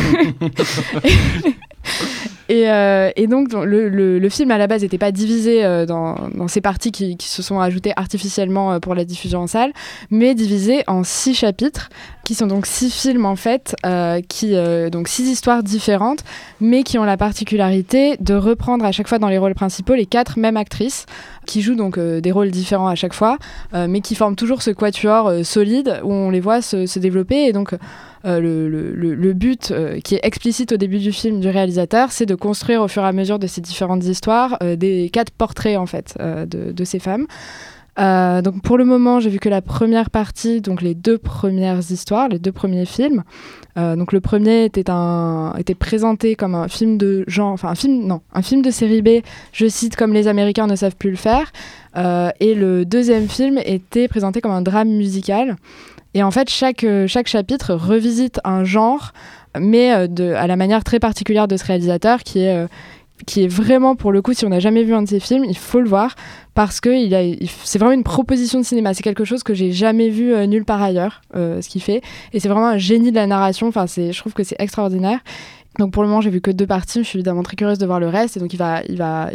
[2.49, 5.85] Et, euh, et donc, le, le- le film à la base n'était pas divisé euh,
[5.85, 9.47] dans, dans ces parties qui, qui se sont ajoutées artificiellement euh, pour la diffusion en
[9.47, 9.73] salle,
[10.11, 11.89] mais divisé en six chapitres,
[12.23, 16.23] qui sont donc six films en fait, euh, qui, euh, donc six histoires différentes,
[16.61, 20.05] mais qui ont la particularité de reprendre à chaque fois dans les rôles principaux les
[20.05, 21.05] quatre mêmes actrices,
[21.45, 23.37] qui jouent donc euh, des rôles différents à chaque fois,
[23.73, 26.99] euh, mais qui forment toujours ce quatuor euh, solide où on les voit se, se
[26.99, 27.45] développer.
[27.45, 27.73] Et donc,
[28.26, 32.36] euh, le, but euh, qui est explicite au début du film du réalisateur, c'est de
[32.36, 35.86] construire au fur et à mesure de ces différentes histoires euh, des quatre portraits en
[35.86, 37.28] fait de, ces femmes.
[37.97, 42.30] Donc pour le moment, j'ai vu que la première partie, donc les deux premières histoires,
[42.30, 43.24] les deux premiers films.
[43.76, 44.86] Donc le premier était
[45.57, 49.01] était présenté comme un film de genre, enfin un film non, un film de série
[49.01, 49.24] B.
[49.51, 51.51] Je cite comme les Américains ne savent plus le faire.
[52.39, 55.57] Et le deuxième film était présenté comme un drame musical.
[56.13, 59.13] Et en fait, chaque, euh, chaque chapitre revisite un genre,
[59.59, 62.67] mais euh, à la manière très particulière de ce réalisateur qui est, euh,
[63.25, 65.43] qui est vraiment, pour le coup, si on n'a jamais vu un de ses films,
[65.43, 66.15] il faut le voir
[66.53, 68.93] parce que il il- c'est vraiment une proposition de cinéma.
[68.93, 72.01] C'est quelque chose que j'ai jamais vu nulle part ailleurs, ce qu'il fait.
[72.33, 73.67] Et c'est vraiment un génie de la narration.
[73.67, 75.19] Enfin, je trouve que c'est extraordinaire.
[75.79, 76.99] Donc pour le moment, j'ai vu que deux parties.
[77.03, 78.37] Je suis évidemment très curieuse de voir le reste.
[78.37, 79.29] Et donc il va, il va,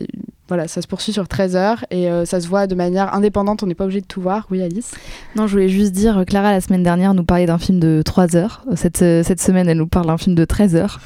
[0.53, 3.63] voilà, ça se poursuit sur 13 heures et euh, ça se voit de manière indépendante.
[3.63, 4.47] On n'est pas obligé de tout voir.
[4.51, 4.91] Oui, Alice?
[5.35, 8.03] Non, je voulais juste dire, euh, Clara, la semaine dernière, nous parlait d'un film de
[8.05, 8.63] 3 heures.
[8.71, 11.01] Euh, Cette, euh, cette semaine, elle nous parle d'un film de 13 heures.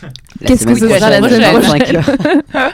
[0.45, 2.03] Qu'est-ce que ce sera la semaine prochaine.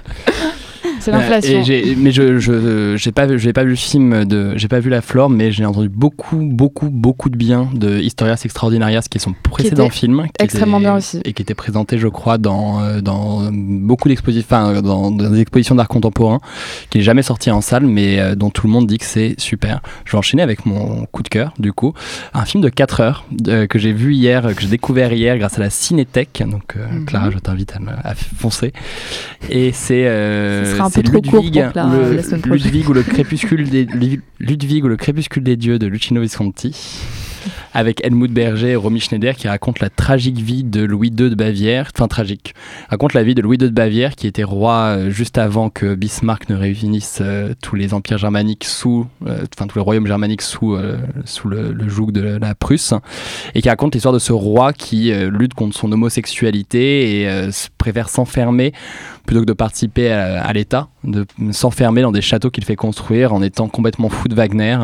[1.02, 1.64] C'est Euh, l'inflation.
[1.64, 4.88] j'ai- mais je je j'ai pas j'ai pas vu le film de j'ai pas vu
[4.88, 9.20] la flore mais j'ai entendu beaucoup beaucoup beaucoup de bien de Historias Extraordinarias qui est
[9.20, 11.20] son précédent film qui extrêmement était- bien aussi.
[11.24, 15.40] et qui était présenté je crois dans euh, dans beaucoup d'expositions enfin dans, dans des
[15.40, 16.38] expositions d'art contemporain
[16.88, 19.34] qui n'est jamais sorti en salle mais euh, dont tout le monde dit que c'est
[19.38, 19.80] super.
[20.04, 21.94] Je vais enchaîner avec mon coup de cœur du coup
[22.32, 25.36] un film de 4 heures euh, que j'ai vu hier euh, que j'ai découvert hier
[25.36, 27.06] grâce à la Cinétech donc euh, Mhm.
[27.06, 27.74] Clara je t'invite
[28.04, 28.72] à foncer
[29.50, 32.66] et c'est euh, Peu trop court Ludwig, pour le- la semaine prochaine.
[32.66, 33.86] Ludwig ou le crépuscule des
[34.40, 36.74] Ludwig ou le crépuscule des dieux de Luchino Visconti
[37.74, 41.34] avec Helmut Berger et Romy Schneider qui raconte la tragique vie de Louis II de
[41.34, 42.54] Bavière, enfin tragique,
[42.88, 45.94] raconte la vie de Louis II de Bavière qui était roi euh, juste avant que
[45.96, 50.42] Bismarck ne réunisse euh, tous les empires germaniques sous, euh, enfin tous les royaumes germaniques
[50.42, 52.94] sous, euh, sous le, le joug de la Prusse,
[53.56, 58.72] et qui raconte l'histoire de ce roi qui lutte contre son homosexualité et préfère s'enfermer
[59.24, 63.42] plutôt que de participer à, l'État, de s'enfermer dans des châteaux qu'il fait construire en
[63.42, 64.78] étant complètement fou de Wagner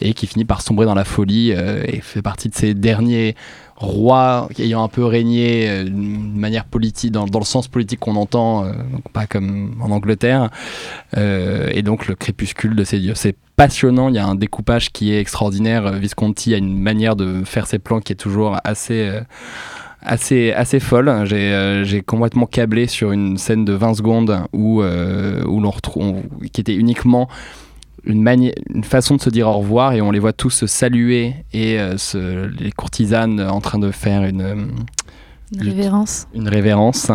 [0.00, 3.34] et qui finit par sombrer dans la folie euh, et fait partie de ces derniers
[3.76, 8.64] rois ayant un peu régné euh, d'une manière politique, dans, le sens politique qu'on entend,
[8.64, 8.72] euh,
[9.12, 10.50] pas comme en Angleterre,
[11.16, 13.14] et donc le crépuscule de ces dieux.
[13.14, 15.92] C'est passionnant, il y a un découpage qui est extraordinaire.
[15.92, 19.10] Visconti a une manière de faire ses plans qui est toujours assez...
[20.02, 21.24] assez, assez folle.
[21.24, 25.42] J'ai euh, j'ai complètement câblé sur une scène de 20 secondes où, euh,
[26.52, 27.28] qui était uniquement
[28.04, 28.26] une,
[28.70, 31.78] une façon de se dire au revoir et on les voit tous se saluer et
[31.78, 34.72] euh, les courtisanes en train de faire une,
[35.52, 36.26] Une révérence.
[36.34, 37.10] une révérence.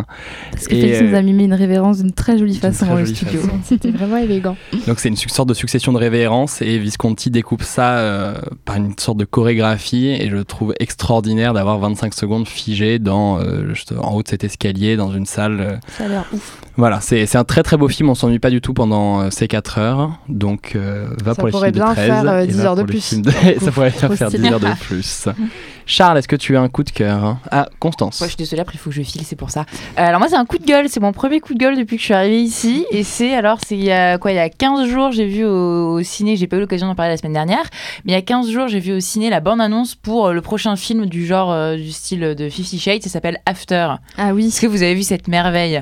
[0.51, 3.05] Parce que Et, Félix nous a mimé une révérence d'une très jolie façon dans le
[3.05, 3.39] studio.
[3.63, 4.57] C'était vraiment élégant.
[4.88, 8.93] Donc c'est une sorte de succession de révérences et Visconti découpe ça euh, par une
[8.99, 14.13] sorte de chorégraphie et je trouve extraordinaire d'avoir 25 secondes figées dans, euh, juste en
[14.15, 15.59] haut de cet escalier dans une salle.
[15.61, 16.57] euh, Ça a l'air ouf.
[16.77, 19.47] Voilà, c'est un très très beau film, on s'ennuie pas du tout pendant euh, ces
[19.47, 22.47] 4 heures, donc va Ça pour les pourrait films de bien 13 faire, euh, et
[22.47, 22.99] 10 va heures de plus.
[23.61, 24.51] ça pourrait bien faire 10 stylé.
[24.51, 25.29] heures de plus.
[25.88, 28.19] Charles, est-ce que tu as un coup de cœur hein Ah, Constance.
[28.19, 29.61] Ouais, je suis désolée, après il faut que je file, c'est pour ça.
[29.61, 31.95] Euh, alors moi c'est un coup de gueule, c'est mon premier coup de gueule depuis
[31.97, 32.86] que je suis arrivée ici.
[32.91, 35.45] Et c'est alors, c'est il y a quoi, il y a 15 jours, j'ai vu
[35.45, 37.63] au, au ciné, j'ai pas eu l'occasion d'en parler la semaine dernière,
[38.03, 40.41] mais il y a 15 jours, j'ai vu au ciné la bande-annonce pour euh, le
[40.41, 43.89] prochain film du genre, euh, du style de Fifty Shades, ça s'appelle After.
[44.17, 44.47] Ah oui.
[44.47, 45.81] Est-ce que vous avez vu cette merveille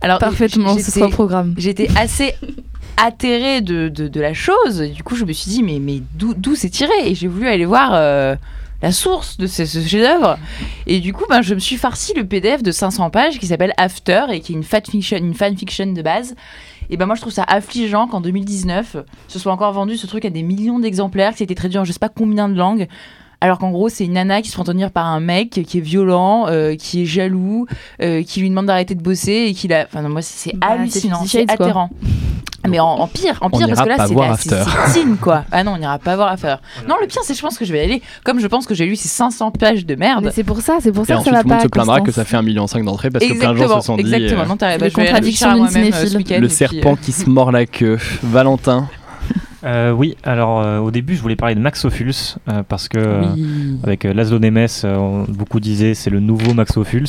[0.00, 1.54] Alors Parfaitement, j'étais- ce sera au programme.
[1.58, 2.34] J'étais assez
[2.96, 4.80] atterrée de, de, de la chose.
[4.80, 6.92] Du coup, je me suis dit, mais, mais d'où d'où c'est tiré?
[7.04, 8.34] Et j'ai voulu aller voir euh,
[8.82, 10.38] la source de ce, ce chef-d'œuvre.
[10.86, 13.72] Et du coup, ben, je me suis farci le PDF de 500 pages qui s'appelle
[13.76, 16.34] After et qui est une fanfiction, une fanfiction de base.
[16.90, 18.96] Et ben moi, je trouve ça affligeant qu'en 2019,
[19.28, 21.92] ce soit encore vendu ce truc à des millions d'exemplaires, que c'était traduit en je
[21.92, 22.88] sais pas combien de langues.
[23.40, 25.80] Alors qu'en gros, c'est une nana qui se prend tenir par un mec qui est
[25.80, 27.66] violent, euh, qui est jaloux,
[28.00, 29.84] euh, qui lui demande d'arrêter de bosser et qui l'a.
[29.84, 31.90] Enfin, non, moi, c'est Bah, hallucinant, c'est atterrant.
[32.68, 34.06] Mais en, en pire, en On pire parce ira que là, pas
[34.36, 35.44] c'est la- teen, quoi.
[35.50, 36.54] Ah non, on n'ira pas voir After.
[36.88, 38.02] Non, le pire, c'est que je pense que je vais y aller.
[38.24, 40.30] Comme je pense que j'ai lu ces 500 pages de merde.
[40.34, 41.62] C'est pour ça, c'est pour Et ça que ça va tout le monde pas.
[41.64, 43.86] se plaindra que ça fait 1,5 million d'entrées parce que plein de gens Exactement, se
[43.86, 44.42] sont dit exactement.
[44.42, 47.66] euh, Non, t'as- bah, d'une moi-même, euh, ce le puis, serpent qui se mord la
[47.66, 47.98] queue.
[48.22, 48.88] Valentin.
[49.64, 52.10] Euh, oui, alors euh, au début je voulais parler de Max Ophuls
[52.48, 53.22] euh, parce que euh,
[53.84, 57.06] avec euh, Laszlo Nemes, euh, on- beaucoup disaient c'est le nouveau Max Ophuls.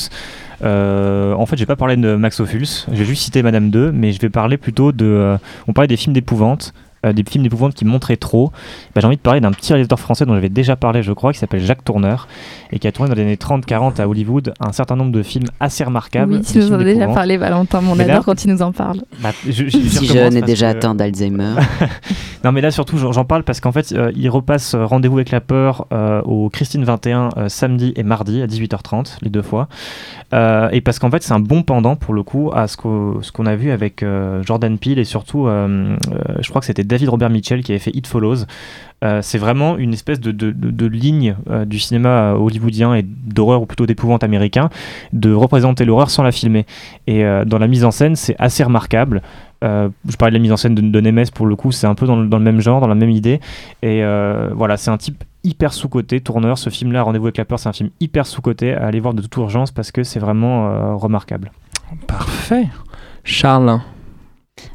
[0.63, 4.11] Euh, en fait, j'ai pas parlé de Max Ophuls, j'ai juste cité Madame 2, mais
[4.11, 5.05] je vais parler plutôt de.
[5.05, 5.37] euh,
[5.67, 6.73] on parlait des films d'épouvante.
[7.05, 8.51] Euh, des films d'épouvante qui montraient trop.
[8.95, 11.33] Bah, j'ai envie de parler d'un petit réalisateur français dont j'avais déjà parlé, je crois,
[11.33, 12.27] qui s'appelle Jacques Tourneur
[12.71, 15.45] et qui a tourné dans les années 30-40 à Hollywood un certain nombre de films
[15.59, 16.33] assez remarquables.
[16.33, 18.47] Oui, tu nous en as déjà parlé, Valentin, mais on Mais là- adore quand tu
[18.47, 19.01] nous en parles.
[19.21, 21.55] Bah, je- je- je Si jeune et déjà que- atteint d'Alzheimer.
[22.43, 25.31] non mais là surtout j'en parle parce qu'en fait euh, il repasse euh, Rendez-vous avec
[25.31, 29.67] la peur euh, au Christine 21 euh, samedi et mardi à 18h30 les deux fois
[30.33, 33.45] Euh, et parce qu'en fait c'est un bon pendant pour le coup à ce qu'on
[33.45, 37.09] a vu avec euh, Jordan Peele et surtout euh, euh, je crois que c'était David
[37.09, 38.45] Robert Mitchell qui avait fait It Follows
[39.03, 43.85] Euh, c'est vraiment une espèce de, ligne euh, du cinéma hollywoodien et d'horreur ou plutôt
[43.85, 44.69] d'épouvante américain
[45.11, 46.65] de représenter l'horreur sans la filmer
[47.05, 49.21] et euh, dans la mise en scène c'est assez remarquable
[49.63, 51.87] euh, je parlais de la mise en scène de, de Nemes pour le coup, c'est
[51.87, 53.39] un peu dans le, même genre, dans la même idée.
[53.81, 56.57] Et euh, voilà, c'est un type hyper sous-côté, tourneur.
[56.57, 59.21] Ce film-là, Rendez-vous avec la peur, c'est un film hyper sous-côté à aller voir de
[59.21, 61.51] toute urgence parce que c'est vraiment euh, remarquable.
[62.07, 62.67] Parfait.
[63.23, 63.79] Charles.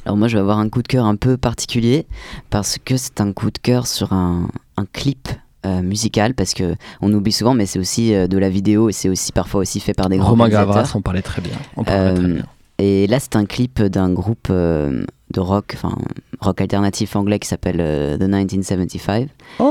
[0.04, 2.06] Alors moi, je vais avoir un coup de cœur un peu particulier
[2.50, 5.28] parce que c'est un coup de cœur sur un, un clip
[5.66, 8.92] euh, musical parce que on oublie souvent, mais c'est aussi euh, de la vidéo et
[8.92, 10.48] c'est aussi parfois aussi fait par des grands Romain.
[10.48, 11.52] Gavras, on parlait très bien.
[11.76, 12.44] On parlait très Euh, bien.
[12.80, 15.04] Et là, c'est un clip d'un groupe de
[15.40, 15.96] rock, enfin
[16.40, 17.76] rock alternatif anglais qui s'appelle
[18.18, 19.26] The 1975.
[19.58, 19.67] Oh,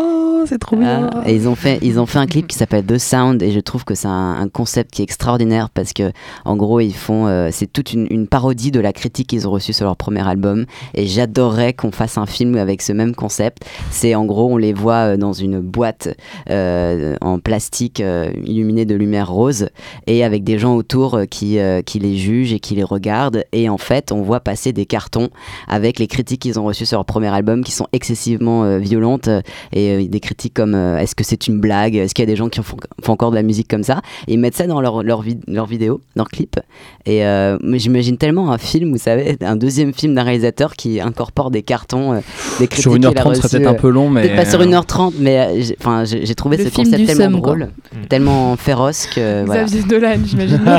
[0.47, 2.97] c'est trop Ah, et ils ont fait, ils ont fait un clip qui s'appelle The
[2.97, 6.11] Sound et je trouve que c'est un, concept qui est extraordinaire parce que
[6.45, 9.73] en gros ils font, euh, c'est toute une, parodie de la critique qu'ils ont reçue
[9.73, 13.65] sur leur premier album et j'adorerais qu'on fasse un film avec ce même concept.
[13.91, 16.15] C'est en gros on les voit euh, dans une boîte
[16.49, 18.01] euh, en plastique
[18.43, 19.69] illuminée de lumière rose
[20.07, 23.77] et avec des gens autour qui, qui les jugent et qui les regardent et en
[23.77, 25.29] fait on voit passer des cartons
[25.67, 29.29] avec les critiques qu'ils ont reçues sur leur premier album qui sont excessivement violentes
[29.73, 32.35] et des critiques comme euh, est-ce que c'est une blague est-ce qu'il y a des
[32.35, 34.79] gens qui font, font encore de la musique comme ça et ils mettent ça dans
[34.81, 36.59] leur, leur, vid- leur vidéo leur clip
[37.05, 41.51] et euh, j'imagine tellement un film vous savez un deuxième film d'un réalisateur qui incorpore
[41.51, 42.19] des cartons euh,
[42.59, 44.21] des critiques Sur qu'il a 1h30, ce serait reçues, peut-être un euh, peu long, mais-
[44.23, 47.01] peut-être pas sur 1h30 mais euh, j'ai- enfin j'ai j'ai trouvé Le ce film concept
[47.01, 47.55] du tellement seum, quoi.
[47.55, 47.69] drôle
[48.09, 49.63] tellement féroce que voilà.
[49.65, 50.61] Xavier Dolan, j'imagine.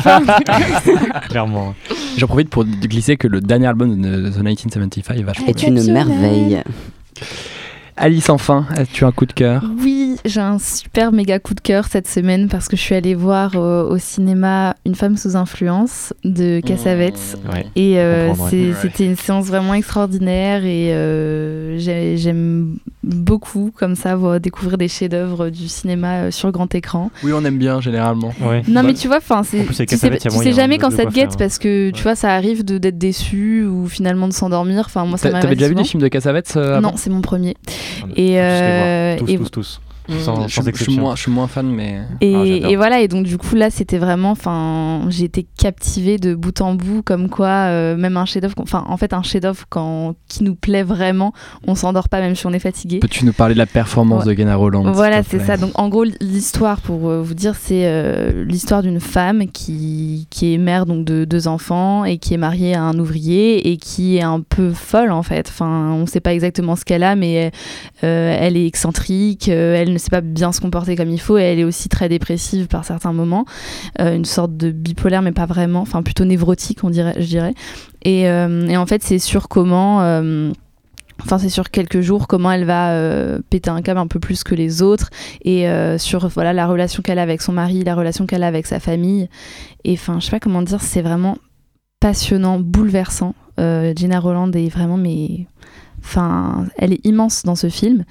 [1.28, 1.74] Clairement.
[2.16, 5.92] J'en profite pour glisser que le dernier album de The 1975 est vachement est une
[5.92, 6.62] merveille
[8.01, 9.64] Alice, enfin, as-tu un coup de cœur?
[9.80, 13.14] Oui, j'ai un super méga coup de cœur cette semaine parce que je suis allée
[13.14, 17.36] voir euh, au cinéma Une femme sous influence de Cassavetes.
[17.52, 18.72] Ouais, et euh, ouais.
[18.80, 24.88] c'était une séance vraiment extraordinaire et euh, j'ai- j'aime beaucoup comme ça voir, découvrir des
[24.88, 27.10] chefs-d'œuvre du cinéma sur grand écran.
[27.22, 28.32] Oui, on aime bien généralement.
[28.68, 31.30] Non mais tu vois, enfin, tu sais, Cassavetes, tu sais jamais quand ça te guette
[31.30, 31.36] faire.
[31.38, 34.84] parce que tu vois, ça arrive de, d'être déçu ou finalement de s'endormir.
[34.86, 37.56] Enfin, moi, ça T'avais déjà vu des films de Cassavetes euh, Non, c'est mon premier.
[38.16, 39.26] Et, les euh, voir.
[39.26, 39.80] Tous, et- tous, tous.
[40.09, 41.00] Mmh, Sans, je, sans suis- je suis exception.
[41.02, 42.00] moins, je suis moins fan, mais.
[42.20, 46.18] Et, Ah, et voilà, et donc du coup là c'était vraiment, enfin j'ai été captivée
[46.18, 49.64] de bout en bout, comme quoi euh, même un chef-d'œuvre, enfin en fait un chef-d'œuvre
[49.68, 51.32] quand qui nous plaît vraiment,
[51.66, 52.98] on s'endort pas même si on est fatigué.
[53.00, 54.34] Peux-tu nous parler de la performance Ouais.
[54.34, 55.56] de Gena Roland Voilà, c'est ça.
[55.56, 60.54] Donc, en gros, l'histoire, pour euh, vous dire, c'est euh, l'histoire d'une femme qui, qui
[60.54, 64.16] est mère donc, de deux enfants et qui est mariée à un ouvrier et qui
[64.16, 65.48] est un peu folle, en fait.
[65.48, 67.50] Enfin, on ne sait pas exactement ce qu'elle a, mais
[68.04, 71.38] euh, elle est excentrique, euh, elle ne sait pas bien se comporter comme il faut
[71.38, 73.44] et elle est aussi très dépressive par certains moments.
[74.01, 75.80] Euh, une sorte de bipolaire, mais pas vraiment.
[75.80, 77.55] Enfin, plutôt névrotique, on dirait, je dirais.
[78.03, 80.03] Et, euh, en fait, c'est sur comment.
[80.03, 80.53] euh,
[81.20, 82.96] Enfin, c'est sur quelques jours comment elle va
[83.51, 85.11] péter un câble un peu plus que les autres
[85.44, 85.66] et
[85.99, 88.78] sur voilà la relation qu'elle a avec son mari, la relation qu'elle a avec sa
[88.78, 89.28] famille.
[89.82, 91.36] Et enfin, je sais pas comment dire, c'est vraiment
[91.99, 93.34] passionnant, bouleversant.
[93.59, 95.49] Gina Roland est vraiment mais
[96.09, 98.04] Enfin, elle est immense dans ce film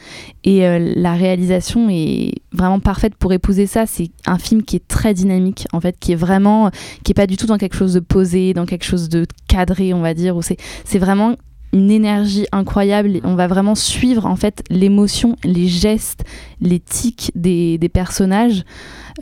[0.43, 3.88] et euh, la réalisation est vraiment parfaite pour épouser ça.
[3.88, 6.70] C'est un film qui est très dynamique en fait, qui est vraiment,
[7.04, 9.95] qui est pas du tout dans quelque chose de posé, dans quelque chose de cadré,
[9.95, 10.38] on va dire.
[10.86, 11.38] C'est vraiment
[11.74, 13.20] une énergie incroyable.
[13.24, 16.24] On va vraiment suivre en fait l'émotion, les gestes,
[16.62, 18.64] les tics des, des personnages,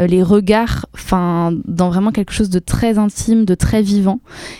[0.02, 4.20] euh, les regards, enfin dans vraiment quelque chose de très intime, de très vivant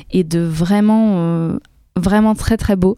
[0.10, 1.58] et de vraiment euh,
[1.98, 2.98] vraiment très très beau.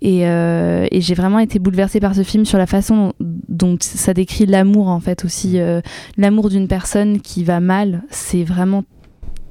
[0.00, 4.14] Et, euh, et j'ai vraiment été bouleversée par ce film sur la façon dont ça
[4.14, 5.80] décrit l'amour en fait aussi euh,
[6.16, 8.02] l'amour d'une personne qui va mal.
[8.10, 8.84] C'est vraiment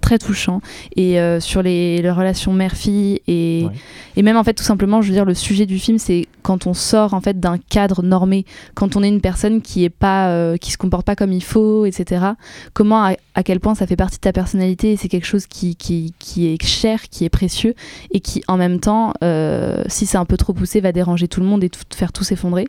[0.06, 0.62] très touchant.
[0.96, 3.72] Et euh, sur les, les relations mère-fille et, Ouais.
[4.18, 6.68] et même en fait tout simplement je veux dire le sujet du film c'est quand
[6.68, 8.46] on sort en fait d'un cadre normé.
[8.76, 11.44] Quand on est une personne qui est pas euh, qui se comporte pas comme il
[11.44, 12.26] faut etc
[12.74, 15.48] comment à, à quel point ça fait partie de ta personnalité et c'est quelque chose
[15.48, 17.74] qui, qui, qui est cher qui est précieux
[18.12, 21.40] et qui en même temps euh, si c'est un peu trop poussé va déranger tout
[21.40, 22.68] le monde et tout, faire tout s'effondrer.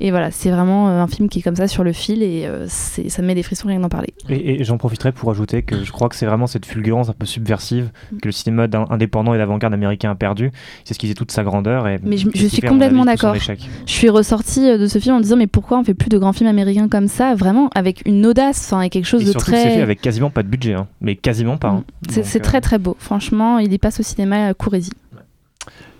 [0.00, 3.22] Et voilà c'est vraiment un film qui est comme ça sur le fil et ça
[3.22, 4.12] me met des frissons rien d'en parler.
[4.28, 7.14] Et, et j'en profiterai pour ajouter que je crois que c'est vraiment cette fulgurance un
[7.14, 8.16] peu subversive Mm.
[8.18, 10.50] que le cinéma indépendant et d'avant-garde américain a perdu.
[10.84, 11.86] C'est ce qui faisait toute sa grandeur.
[11.88, 13.34] Et Mais je, suis complètement d'accord.
[13.34, 16.18] Je suis ressortie euh, de ce film en disant mais pourquoi on fait plus de
[16.18, 19.30] grands films américains comme ça, vraiment avec une audace, enfin et quelque chose Et de
[19.30, 19.82] surtout que c'est fait très.
[19.82, 20.86] avec quasiment pas de budget, hein.
[21.00, 21.68] mais quasiment pas.
[21.68, 21.84] hein.
[22.08, 22.96] C'est Donc, c'est euh, très très beau.
[22.98, 24.90] Franchement, il y passe au cinéma à Courrézy.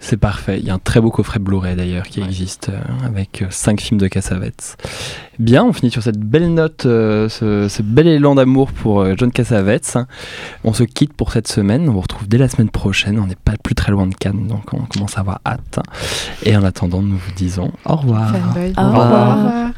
[0.05, 0.59] C'est parfait.
[0.61, 3.99] Il y a un très beau coffret Blu-ray d'ailleurs qui existe euh, avec 5 films
[3.99, 4.77] de Cassavetes.
[5.39, 9.15] Bien, on finit sur cette belle note, euh, ce, ce bel élan d'amour pour euh,
[9.17, 9.97] John Cassavetes.
[10.63, 11.89] On se quitte pour cette semaine.
[11.89, 13.19] On vous retrouve dès la semaine prochaine.
[13.19, 15.81] On n'est pas plus très loin de Cannes, donc on commence à avoir hâte.
[16.43, 18.35] Et en attendant, nous vous disons au revoir.
[18.77, 19.71] Au revoir.